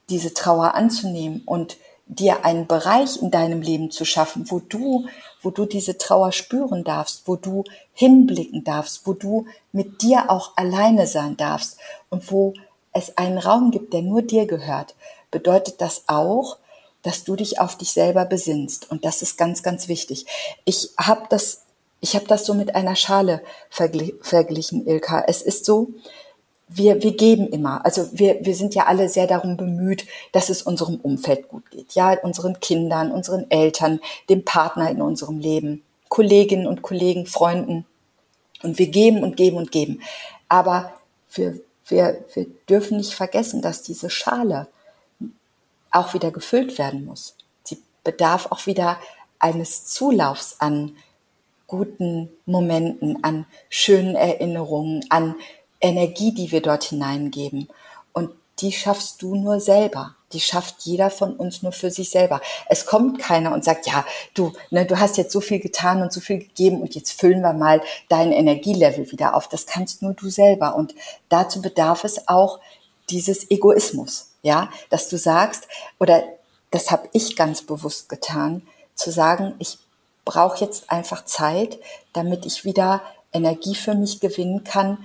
diese 0.09 0.33
Trauer 0.33 0.73
anzunehmen 0.75 1.43
und 1.45 1.77
dir 2.07 2.43
einen 2.43 2.65
Bereich 2.65 3.21
in 3.21 3.29
deinem 3.29 3.61
Leben 3.61 3.91
zu 3.91 4.03
schaffen, 4.03 4.49
wo 4.49 4.59
du, 4.59 5.07
wo 5.43 5.51
du 5.51 5.65
diese 5.65 5.97
Trauer 5.97 6.31
spüren 6.31 6.83
darfst, 6.83 7.27
wo 7.27 7.35
du 7.35 7.63
hinblicken 7.93 8.63
darfst, 8.63 9.05
wo 9.05 9.13
du 9.13 9.45
mit 9.71 10.01
dir 10.01 10.31
auch 10.31 10.57
alleine 10.57 11.05
sein 11.05 11.37
darfst 11.37 11.77
und 12.09 12.31
wo 12.31 12.53
es 12.93 13.15
einen 13.17 13.37
Raum 13.37 13.69
gibt, 13.69 13.93
der 13.93 14.01
nur 14.01 14.23
dir 14.23 14.47
gehört, 14.47 14.95
bedeutet 15.29 15.81
das 15.81 16.03
auch, 16.07 16.57
dass 17.03 17.23
du 17.23 17.35
dich 17.35 17.59
auf 17.59 17.77
dich 17.77 17.91
selber 17.91 18.25
besinnst. 18.25 18.89
Und 18.91 19.05
das 19.05 19.21
ist 19.21 19.37
ganz, 19.37 19.63
ganz 19.63 19.87
wichtig. 19.87 20.25
Ich 20.65 20.89
habe 20.97 21.23
das, 21.29 21.61
ich 22.01 22.15
habe 22.15 22.25
das 22.25 22.45
so 22.45 22.53
mit 22.53 22.75
einer 22.75 22.95
Schale 22.95 23.41
verglichen, 23.69 24.87
Ilka. 24.87 25.23
Es 25.27 25.41
ist 25.41 25.65
so, 25.65 25.89
wir, 26.69 27.01
wir 27.01 27.15
geben 27.15 27.47
immer. 27.47 27.83
Also 27.83 28.07
wir, 28.13 28.45
wir 28.45 28.55
sind 28.55 28.75
ja 28.75 28.85
alle 28.85 29.09
sehr 29.09 29.27
darum 29.27 29.57
bemüht, 29.57 30.05
dass 30.31 30.49
es 30.49 30.61
unserem 30.61 30.97
Umfeld 30.97 31.49
gut 31.49 31.69
geht. 31.71 31.93
Ja, 31.93 32.15
unseren 32.21 32.59
Kindern, 32.59 33.11
unseren 33.11 33.49
Eltern, 33.49 33.99
dem 34.29 34.45
Partner 34.45 34.89
in 34.89 35.01
unserem 35.01 35.39
Leben, 35.39 35.83
Kolleginnen 36.09 36.67
und 36.67 36.81
Kollegen, 36.81 37.25
Freunden. 37.25 37.85
Und 38.61 38.77
wir 38.77 38.87
geben 38.87 39.23
und 39.23 39.35
geben 39.35 39.57
und 39.57 39.71
geben. 39.71 40.01
Aber 40.47 40.93
wir, 41.33 41.59
wir, 41.87 42.23
wir 42.33 42.45
dürfen 42.69 42.97
nicht 42.97 43.13
vergessen, 43.13 43.61
dass 43.61 43.83
diese 43.83 44.09
Schale 44.09 44.67
auch 45.91 46.13
wieder 46.13 46.31
gefüllt 46.31 46.77
werden 46.77 47.05
muss. 47.05 47.35
Sie 47.63 47.81
bedarf 48.03 48.47
auch 48.51 48.65
wieder 48.65 48.99
eines 49.39 49.85
Zulaufs 49.85 50.57
an 50.59 50.95
guten 51.67 52.29
Momenten, 52.45 53.23
an 53.23 53.45
schönen 53.69 54.15
Erinnerungen, 54.15 55.05
an 55.09 55.35
Energie, 55.79 56.33
die 56.33 56.51
wir 56.51 56.61
dort 56.61 56.83
hineingeben. 56.83 57.69
Und 58.11 58.31
die 58.59 58.71
schaffst 58.71 59.21
du 59.21 59.35
nur 59.35 59.59
selber. 59.59 60.15
Die 60.33 60.39
schafft 60.39 60.81
jeder 60.81 61.09
von 61.09 61.35
uns 61.35 61.63
nur 61.63 61.71
für 61.71 61.89
sich 61.89 62.11
selber. 62.11 62.41
Es 62.67 62.85
kommt 62.85 63.19
keiner 63.19 63.53
und 63.53 63.63
sagt, 63.63 63.87
ja, 63.87 64.05
du, 64.33 64.53
ne, 64.69 64.85
du 64.85 64.99
hast 64.99 65.17
jetzt 65.17 65.31
so 65.31 65.41
viel 65.41 65.59
getan 65.59 66.01
und 66.01 66.13
so 66.13 66.19
viel 66.19 66.39
gegeben 66.39 66.81
und 66.81 66.93
jetzt 66.93 67.19
füllen 67.19 67.41
wir 67.41 67.53
mal 67.53 67.81
dein 68.09 68.31
Energielevel 68.31 69.11
wieder 69.11 69.35
auf. 69.35 69.47
Das 69.47 69.65
kannst 69.65 70.01
nur 70.01 70.13
du 70.13 70.29
selber. 70.29 70.75
Und 70.75 70.93
dazu 71.29 71.61
bedarf 71.61 72.03
es 72.03 72.27
auch 72.27 72.59
dieses 73.09 73.49
Egoismus, 73.49 74.31
ja, 74.41 74.69
dass 74.89 75.09
du 75.09 75.17
sagst, 75.17 75.67
oder 75.99 76.23
das 76.71 76.91
habe 76.91 77.09
ich 77.13 77.35
ganz 77.35 77.61
bewusst 77.61 78.09
getan, 78.09 78.61
zu 78.95 79.11
sagen, 79.11 79.55
ich 79.59 79.77
brauche 80.25 80.63
jetzt 80.63 80.91
einfach 80.91 81.25
Zeit, 81.25 81.79
damit 82.13 82.45
ich 82.45 82.65
wieder 82.65 83.01
Energie 83.31 83.75
für 83.75 83.95
mich 83.95 84.19
gewinnen 84.19 84.63
kann 84.63 84.97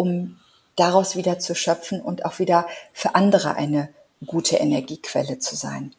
um 0.00 0.38
daraus 0.76 1.14
wieder 1.14 1.38
zu 1.38 1.54
schöpfen 1.54 2.00
und 2.00 2.24
auch 2.24 2.38
wieder 2.38 2.66
für 2.94 3.14
andere 3.14 3.54
eine 3.54 3.90
gute 4.24 4.56
Energiequelle 4.56 5.38
zu 5.38 5.54
sein. 5.54 5.94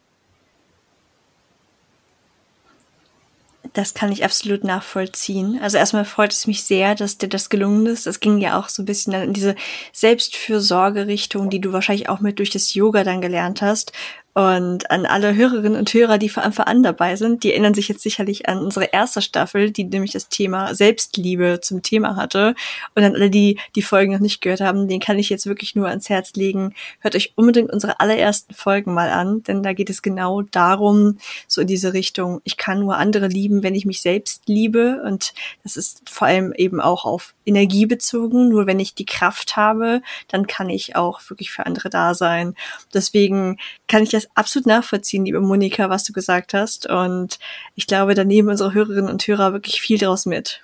Das 3.73 3.93
kann 3.93 4.11
ich 4.11 4.25
absolut 4.25 4.65
nachvollziehen. 4.65 5.57
Also 5.61 5.77
erstmal 5.77 6.03
freut 6.03 6.33
es 6.33 6.45
mich 6.45 6.63
sehr, 6.63 6.93
dass 6.93 7.17
dir 7.17 7.29
das 7.29 7.49
gelungen 7.49 7.85
ist. 7.85 8.05
Das 8.05 8.19
ging 8.19 8.37
ja 8.39 8.59
auch 8.59 8.67
so 8.67 8.81
ein 8.81 8.85
bisschen 8.85 9.13
in 9.13 9.31
diese 9.31 9.55
Selbstfürsorge-Richtung, 9.93 11.49
die 11.49 11.61
du 11.61 11.71
wahrscheinlich 11.71 12.09
auch 12.09 12.19
mit 12.19 12.39
durch 12.39 12.49
das 12.49 12.73
Yoga 12.73 13.05
dann 13.05 13.21
gelernt 13.21 13.61
hast. 13.61 13.93
Und 14.33 14.89
an 14.89 15.05
alle 15.05 15.35
Hörerinnen 15.35 15.77
und 15.77 15.93
Hörer, 15.93 16.17
die 16.17 16.29
von 16.29 16.43
Anfang 16.43 16.65
an 16.65 16.83
dabei 16.83 17.17
sind, 17.17 17.43
die 17.43 17.51
erinnern 17.51 17.73
sich 17.73 17.89
jetzt 17.89 18.01
sicherlich 18.01 18.47
an 18.47 18.59
unsere 18.59 18.85
erste 18.85 19.21
Staffel, 19.21 19.71
die 19.71 19.83
nämlich 19.83 20.11
das 20.11 20.29
Thema 20.29 20.73
Selbstliebe 20.73 21.59
zum 21.61 21.81
Thema 21.81 22.15
hatte. 22.15 22.55
Und 22.95 23.03
an 23.03 23.15
alle, 23.15 23.29
die 23.29 23.59
die 23.75 23.81
Folgen 23.81 24.13
noch 24.13 24.19
nicht 24.19 24.39
gehört 24.39 24.61
haben, 24.61 24.87
den 24.87 25.01
kann 25.01 25.19
ich 25.19 25.29
jetzt 25.29 25.47
wirklich 25.47 25.75
nur 25.75 25.89
ans 25.89 26.07
Herz 26.07 26.33
legen. 26.35 26.73
Hört 27.01 27.15
euch 27.15 27.33
unbedingt 27.35 27.71
unsere 27.71 27.99
allerersten 27.99 28.53
Folgen 28.53 28.93
mal 28.93 29.09
an, 29.09 29.43
denn 29.43 29.63
da 29.63 29.73
geht 29.73 29.89
es 29.89 30.01
genau 30.01 30.43
darum, 30.43 31.17
so 31.47 31.59
in 31.59 31.67
diese 31.67 31.93
Richtung, 31.93 32.39
ich 32.45 32.55
kann 32.55 32.79
nur 32.79 32.97
andere 32.97 33.27
lieben, 33.27 33.63
wenn 33.63 33.75
ich 33.75 33.85
mich 33.85 34.01
selbst 34.01 34.43
liebe. 34.47 35.01
Und 35.05 35.33
das 35.63 35.75
ist 35.75 36.09
vor 36.09 36.27
allem 36.27 36.53
eben 36.53 36.79
auch 36.79 37.03
auf 37.03 37.33
Energie 37.45 37.85
bezogen. 37.85 38.47
Nur 38.47 38.65
wenn 38.65 38.79
ich 38.79 38.95
die 38.95 39.05
Kraft 39.05 39.57
habe, 39.57 40.01
dann 40.29 40.47
kann 40.47 40.69
ich 40.69 40.95
auch 40.95 41.19
wirklich 41.29 41.51
für 41.51 41.65
andere 41.65 41.89
da 41.89 42.13
sein. 42.13 42.55
Deswegen 42.93 43.57
kann 43.87 44.03
ich 44.03 44.09
das 44.09 44.20
absolut 44.35 44.65
nachvollziehen, 44.65 45.25
liebe 45.25 45.41
Monika, 45.41 45.89
was 45.89 46.03
du 46.03 46.13
gesagt 46.13 46.53
hast. 46.53 46.87
Und 46.87 47.39
ich 47.75 47.87
glaube, 47.87 48.15
da 48.15 48.23
nehmen 48.23 48.49
unsere 48.49 48.73
Hörerinnen 48.73 49.09
und 49.09 49.25
Hörer 49.25 49.53
wirklich 49.53 49.81
viel 49.81 49.97
draus 49.97 50.25
mit. 50.25 50.61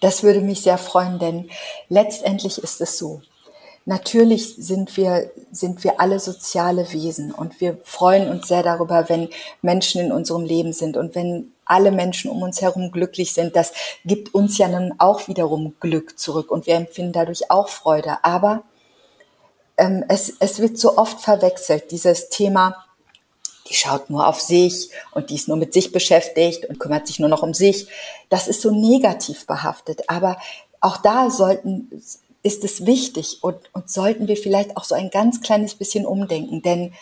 Das 0.00 0.22
würde 0.22 0.40
mich 0.40 0.62
sehr 0.62 0.78
freuen, 0.78 1.18
denn 1.18 1.48
letztendlich 1.88 2.58
ist 2.58 2.80
es 2.80 2.98
so. 2.98 3.22
Natürlich 3.84 4.54
sind 4.56 4.96
wir, 4.96 5.30
sind 5.50 5.82
wir 5.82 6.00
alle 6.00 6.20
soziale 6.20 6.92
Wesen 6.92 7.32
und 7.32 7.60
wir 7.60 7.78
freuen 7.82 8.28
uns 8.28 8.46
sehr 8.46 8.62
darüber, 8.62 9.08
wenn 9.08 9.28
Menschen 9.60 10.00
in 10.00 10.12
unserem 10.12 10.44
Leben 10.44 10.72
sind 10.72 10.96
und 10.96 11.16
wenn 11.16 11.52
alle 11.64 11.90
Menschen 11.90 12.30
um 12.30 12.42
uns 12.42 12.60
herum 12.60 12.92
glücklich 12.92 13.32
sind. 13.32 13.56
Das 13.56 13.72
gibt 14.04 14.34
uns 14.34 14.58
ja 14.58 14.68
dann 14.68 14.94
auch 14.98 15.26
wiederum 15.26 15.74
Glück 15.80 16.18
zurück 16.18 16.50
und 16.50 16.66
wir 16.66 16.76
empfinden 16.76 17.12
dadurch 17.12 17.50
auch 17.50 17.68
Freude. 17.68 18.18
Aber 18.22 18.62
ähm, 19.76 20.04
es, 20.08 20.34
es 20.38 20.60
wird 20.60 20.78
so 20.78 20.96
oft 20.98 21.20
verwechselt, 21.20 21.90
dieses 21.90 22.28
Thema, 22.28 22.84
die 23.68 23.74
schaut 23.74 24.10
nur 24.10 24.26
auf 24.26 24.40
sich 24.40 24.90
und 25.12 25.30
die 25.30 25.34
ist 25.36 25.48
nur 25.48 25.56
mit 25.56 25.72
sich 25.72 25.92
beschäftigt 25.92 26.66
und 26.66 26.78
kümmert 26.78 27.06
sich 27.06 27.18
nur 27.18 27.28
noch 27.28 27.42
um 27.42 27.54
sich. 27.54 27.88
Das 28.28 28.48
ist 28.48 28.60
so 28.60 28.70
negativ 28.70 29.46
behaftet. 29.46 30.08
Aber 30.08 30.36
auch 30.80 30.96
da 30.96 31.30
sollten, 31.30 31.90
ist 32.42 32.64
es 32.64 32.86
wichtig 32.86 33.38
und, 33.40 33.56
und 33.72 33.88
sollten 33.88 34.28
wir 34.28 34.36
vielleicht 34.36 34.76
auch 34.76 34.84
so 34.84 34.94
ein 34.94 35.10
ganz 35.10 35.40
kleines 35.40 35.74
bisschen 35.74 36.06
umdenken. 36.06 36.60
Denn 36.62 36.92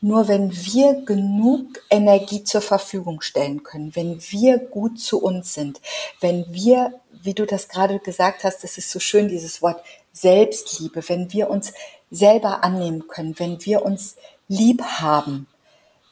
nur 0.00 0.28
wenn 0.28 0.52
wir 0.52 1.02
genug 1.04 1.82
Energie 1.88 2.44
zur 2.44 2.60
Verfügung 2.60 3.22
stellen 3.22 3.62
können, 3.62 3.96
wenn 3.96 4.20
wir 4.30 4.58
gut 4.58 5.00
zu 5.00 5.22
uns 5.22 5.54
sind, 5.54 5.80
wenn 6.20 6.44
wir, 6.52 7.00
wie 7.22 7.34
du 7.34 7.46
das 7.46 7.68
gerade 7.68 7.98
gesagt 8.00 8.44
hast, 8.44 8.62
das 8.62 8.76
ist 8.76 8.90
so 8.90 9.00
schön, 9.00 9.28
dieses 9.28 9.62
Wort 9.62 9.82
Selbstliebe, 10.16 11.06
wenn 11.08 11.32
wir 11.32 11.50
uns 11.50 11.72
selber 12.10 12.64
annehmen 12.64 13.06
können, 13.06 13.38
wenn 13.38 13.64
wir 13.64 13.84
uns 13.84 14.16
lieb 14.48 14.82
haben, 14.82 15.46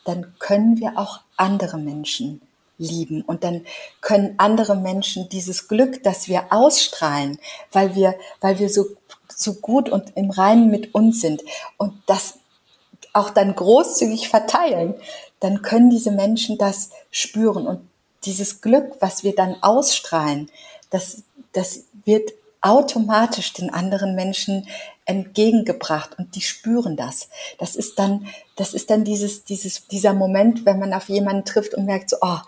dann 0.04 0.34
können 0.38 0.78
wir 0.78 0.98
auch 0.98 1.20
andere 1.36 1.78
Menschen 1.78 2.42
lieben. 2.76 3.22
Und 3.22 3.44
dann 3.44 3.64
können 4.00 4.34
andere 4.36 4.76
Menschen 4.76 5.28
dieses 5.28 5.68
Glück, 5.68 6.02
das 6.02 6.28
wir 6.28 6.46
ausstrahlen, 6.50 7.38
weil 7.72 7.94
wir, 7.94 8.14
weil 8.40 8.58
wir 8.58 8.68
so, 8.68 8.86
so 9.34 9.54
gut 9.54 9.88
und 9.88 10.16
im 10.16 10.30
Reinen 10.30 10.70
mit 10.70 10.94
uns 10.94 11.20
sind 11.20 11.42
und 11.78 11.94
das 12.06 12.38
auch 13.12 13.30
dann 13.30 13.54
großzügig 13.54 14.28
verteilen, 14.28 14.94
dann 15.40 15.62
können 15.62 15.88
diese 15.88 16.10
Menschen 16.10 16.58
das 16.58 16.90
spüren. 17.10 17.66
Und 17.66 17.88
dieses 18.24 18.60
Glück, 18.60 18.96
was 19.00 19.22
wir 19.24 19.34
dann 19.34 19.56
ausstrahlen, 19.62 20.50
das, 20.90 21.22
das 21.52 21.84
wird 22.04 22.32
automatisch 22.64 23.53
den 23.53 23.68
anderen 23.68 24.14
Menschen 24.14 24.66
entgegengebracht 25.05 26.18
und 26.18 26.35
die 26.35 26.40
spüren 26.40 26.96
das. 26.96 27.29
Das 27.59 27.77
ist 27.77 27.98
dann, 27.98 28.27
das 28.57 28.72
ist 28.72 28.88
dann 28.88 29.05
dieses, 29.05 29.44
dieses, 29.44 29.87
dieser 29.87 30.14
Moment, 30.14 30.64
wenn 30.64 30.79
man 30.79 30.94
auf 30.94 31.11
jemanden 31.11 31.44
trifft 31.44 31.74
und 31.74 31.85
merkt 31.85 32.09
so, 32.09 32.16
oh, 32.22 32.38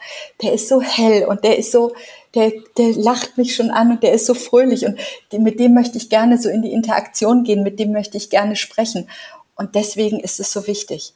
der 0.40 0.54
ist 0.54 0.68
so 0.68 0.80
hell 0.80 1.26
und 1.26 1.44
der 1.44 1.58
ist 1.58 1.70
so, 1.70 1.94
der, 2.34 2.50
der 2.78 2.94
lacht 2.94 3.36
mich 3.36 3.54
schon 3.54 3.70
an 3.70 3.90
und 3.90 4.02
der 4.02 4.12
ist 4.12 4.24
so 4.24 4.32
fröhlich 4.32 4.86
und 4.86 4.98
mit 5.32 5.60
dem 5.60 5.74
möchte 5.74 5.98
ich 5.98 6.08
gerne 6.08 6.40
so 6.40 6.48
in 6.48 6.62
die 6.62 6.72
Interaktion 6.72 7.44
gehen, 7.44 7.62
mit 7.62 7.78
dem 7.78 7.92
möchte 7.92 8.16
ich 8.16 8.30
gerne 8.30 8.56
sprechen. 8.56 9.10
Und 9.54 9.74
deswegen 9.74 10.18
ist 10.18 10.40
es 10.40 10.50
so 10.50 10.66
wichtig. 10.66 11.12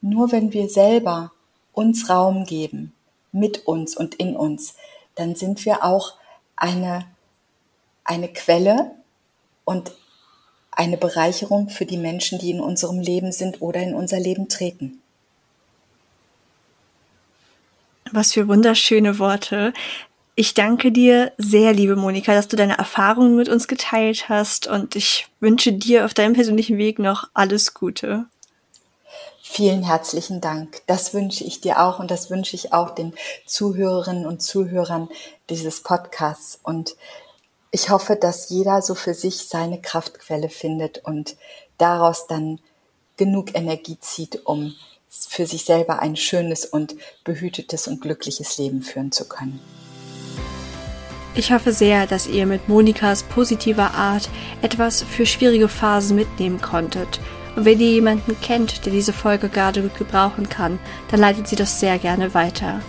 Nur 0.00 0.30
wenn 0.30 0.52
wir 0.52 0.68
selber 0.68 1.32
uns 1.72 2.08
Raum 2.08 2.44
geben, 2.44 2.92
mit 3.32 3.66
uns 3.66 3.96
und 3.96 4.14
in 4.14 4.36
uns, 4.36 4.76
dann 5.16 5.34
sind 5.34 5.64
wir 5.64 5.82
auch 5.82 6.14
eine 6.54 7.04
eine 8.08 8.28
Quelle 8.28 8.92
und 9.64 9.92
eine 10.70 10.96
Bereicherung 10.96 11.68
für 11.68 11.84
die 11.84 11.98
Menschen, 11.98 12.38
die 12.38 12.50
in 12.50 12.60
unserem 12.60 13.00
Leben 13.00 13.32
sind 13.32 13.60
oder 13.60 13.80
in 13.82 13.94
unser 13.94 14.18
Leben 14.18 14.48
treten. 14.48 15.00
Was 18.10 18.32
für 18.32 18.48
wunderschöne 18.48 19.18
Worte. 19.18 19.74
Ich 20.34 20.54
danke 20.54 20.90
dir 20.90 21.32
sehr, 21.36 21.74
liebe 21.74 21.96
Monika, 21.96 22.32
dass 22.32 22.48
du 22.48 22.56
deine 22.56 22.78
Erfahrungen 22.78 23.36
mit 23.36 23.48
uns 23.48 23.68
geteilt 23.68 24.28
hast 24.30 24.66
und 24.66 24.96
ich 24.96 25.26
wünsche 25.40 25.72
dir 25.72 26.06
auf 26.06 26.14
deinem 26.14 26.32
persönlichen 26.32 26.78
Weg 26.78 26.98
noch 26.98 27.28
alles 27.34 27.74
Gute. 27.74 28.24
Vielen 29.42 29.82
herzlichen 29.82 30.40
Dank. 30.40 30.82
Das 30.86 31.12
wünsche 31.12 31.44
ich 31.44 31.60
dir 31.60 31.80
auch 31.80 31.98
und 31.98 32.10
das 32.10 32.30
wünsche 32.30 32.54
ich 32.54 32.72
auch 32.72 32.94
den 32.94 33.14
Zuhörerinnen 33.46 34.26
und 34.26 34.40
Zuhörern 34.40 35.08
dieses 35.50 35.82
Podcasts. 35.82 36.58
Und 36.62 36.96
ich 37.70 37.90
hoffe, 37.90 38.16
dass 38.16 38.48
jeder 38.48 38.82
so 38.82 38.94
für 38.94 39.14
sich 39.14 39.46
seine 39.48 39.80
Kraftquelle 39.80 40.48
findet 40.48 41.04
und 41.04 41.36
daraus 41.76 42.26
dann 42.26 42.60
genug 43.16 43.54
Energie 43.54 43.98
zieht, 44.00 44.46
um 44.46 44.74
für 45.10 45.46
sich 45.46 45.64
selber 45.64 46.00
ein 46.00 46.16
schönes 46.16 46.64
und 46.64 46.94
behütetes 47.24 47.88
und 47.88 48.00
glückliches 48.00 48.58
Leben 48.58 48.82
führen 48.82 49.12
zu 49.12 49.26
können. 49.26 49.60
Ich 51.34 51.52
hoffe 51.52 51.72
sehr, 51.72 52.06
dass 52.06 52.26
ihr 52.26 52.46
mit 52.46 52.68
Monikas 52.68 53.22
positiver 53.22 53.94
Art 53.94 54.28
etwas 54.62 55.02
für 55.02 55.24
schwierige 55.24 55.68
Phasen 55.68 56.16
mitnehmen 56.16 56.60
konntet. 56.60 57.20
Und 57.54 57.64
wenn 57.64 57.80
ihr 57.80 57.90
jemanden 57.90 58.36
kennt, 58.40 58.84
der 58.84 58.92
diese 58.92 59.12
Folge 59.12 59.48
gerade 59.48 59.82
gut 59.82 59.96
gebrauchen 59.96 60.48
kann, 60.48 60.78
dann 61.10 61.20
leitet 61.20 61.48
sie 61.48 61.56
das 61.56 61.80
sehr 61.80 61.98
gerne 61.98 62.34
weiter. 62.34 62.80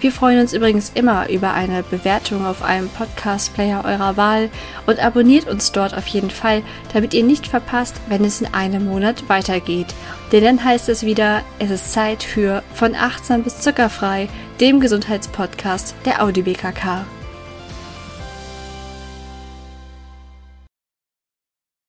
Wir 0.00 0.12
freuen 0.12 0.38
uns 0.38 0.52
übrigens 0.52 0.92
immer 0.94 1.28
über 1.28 1.54
eine 1.54 1.82
Bewertung 1.82 2.46
auf 2.46 2.62
einem 2.62 2.88
Podcast-Player 2.88 3.84
eurer 3.84 4.16
Wahl 4.16 4.48
und 4.86 5.00
abonniert 5.00 5.48
uns 5.48 5.72
dort 5.72 5.92
auf 5.96 6.06
jeden 6.06 6.30
Fall, 6.30 6.62
damit 6.92 7.14
ihr 7.14 7.24
nicht 7.24 7.48
verpasst, 7.48 7.96
wenn 8.08 8.24
es 8.24 8.40
in 8.40 8.54
einem 8.54 8.84
Monat 8.84 9.28
weitergeht. 9.28 9.88
Denn 10.30 10.44
dann 10.44 10.64
heißt 10.64 10.88
es 10.88 11.02
wieder, 11.02 11.42
es 11.58 11.70
ist 11.70 11.92
Zeit 11.92 12.22
für 12.22 12.62
von 12.74 12.94
achtsam 12.94 13.42
bis 13.42 13.60
zuckerfrei, 13.60 14.28
dem 14.60 14.78
Gesundheitspodcast 14.78 15.96
der 16.04 16.22
Audi 16.22 16.42
BKK. 16.42 17.04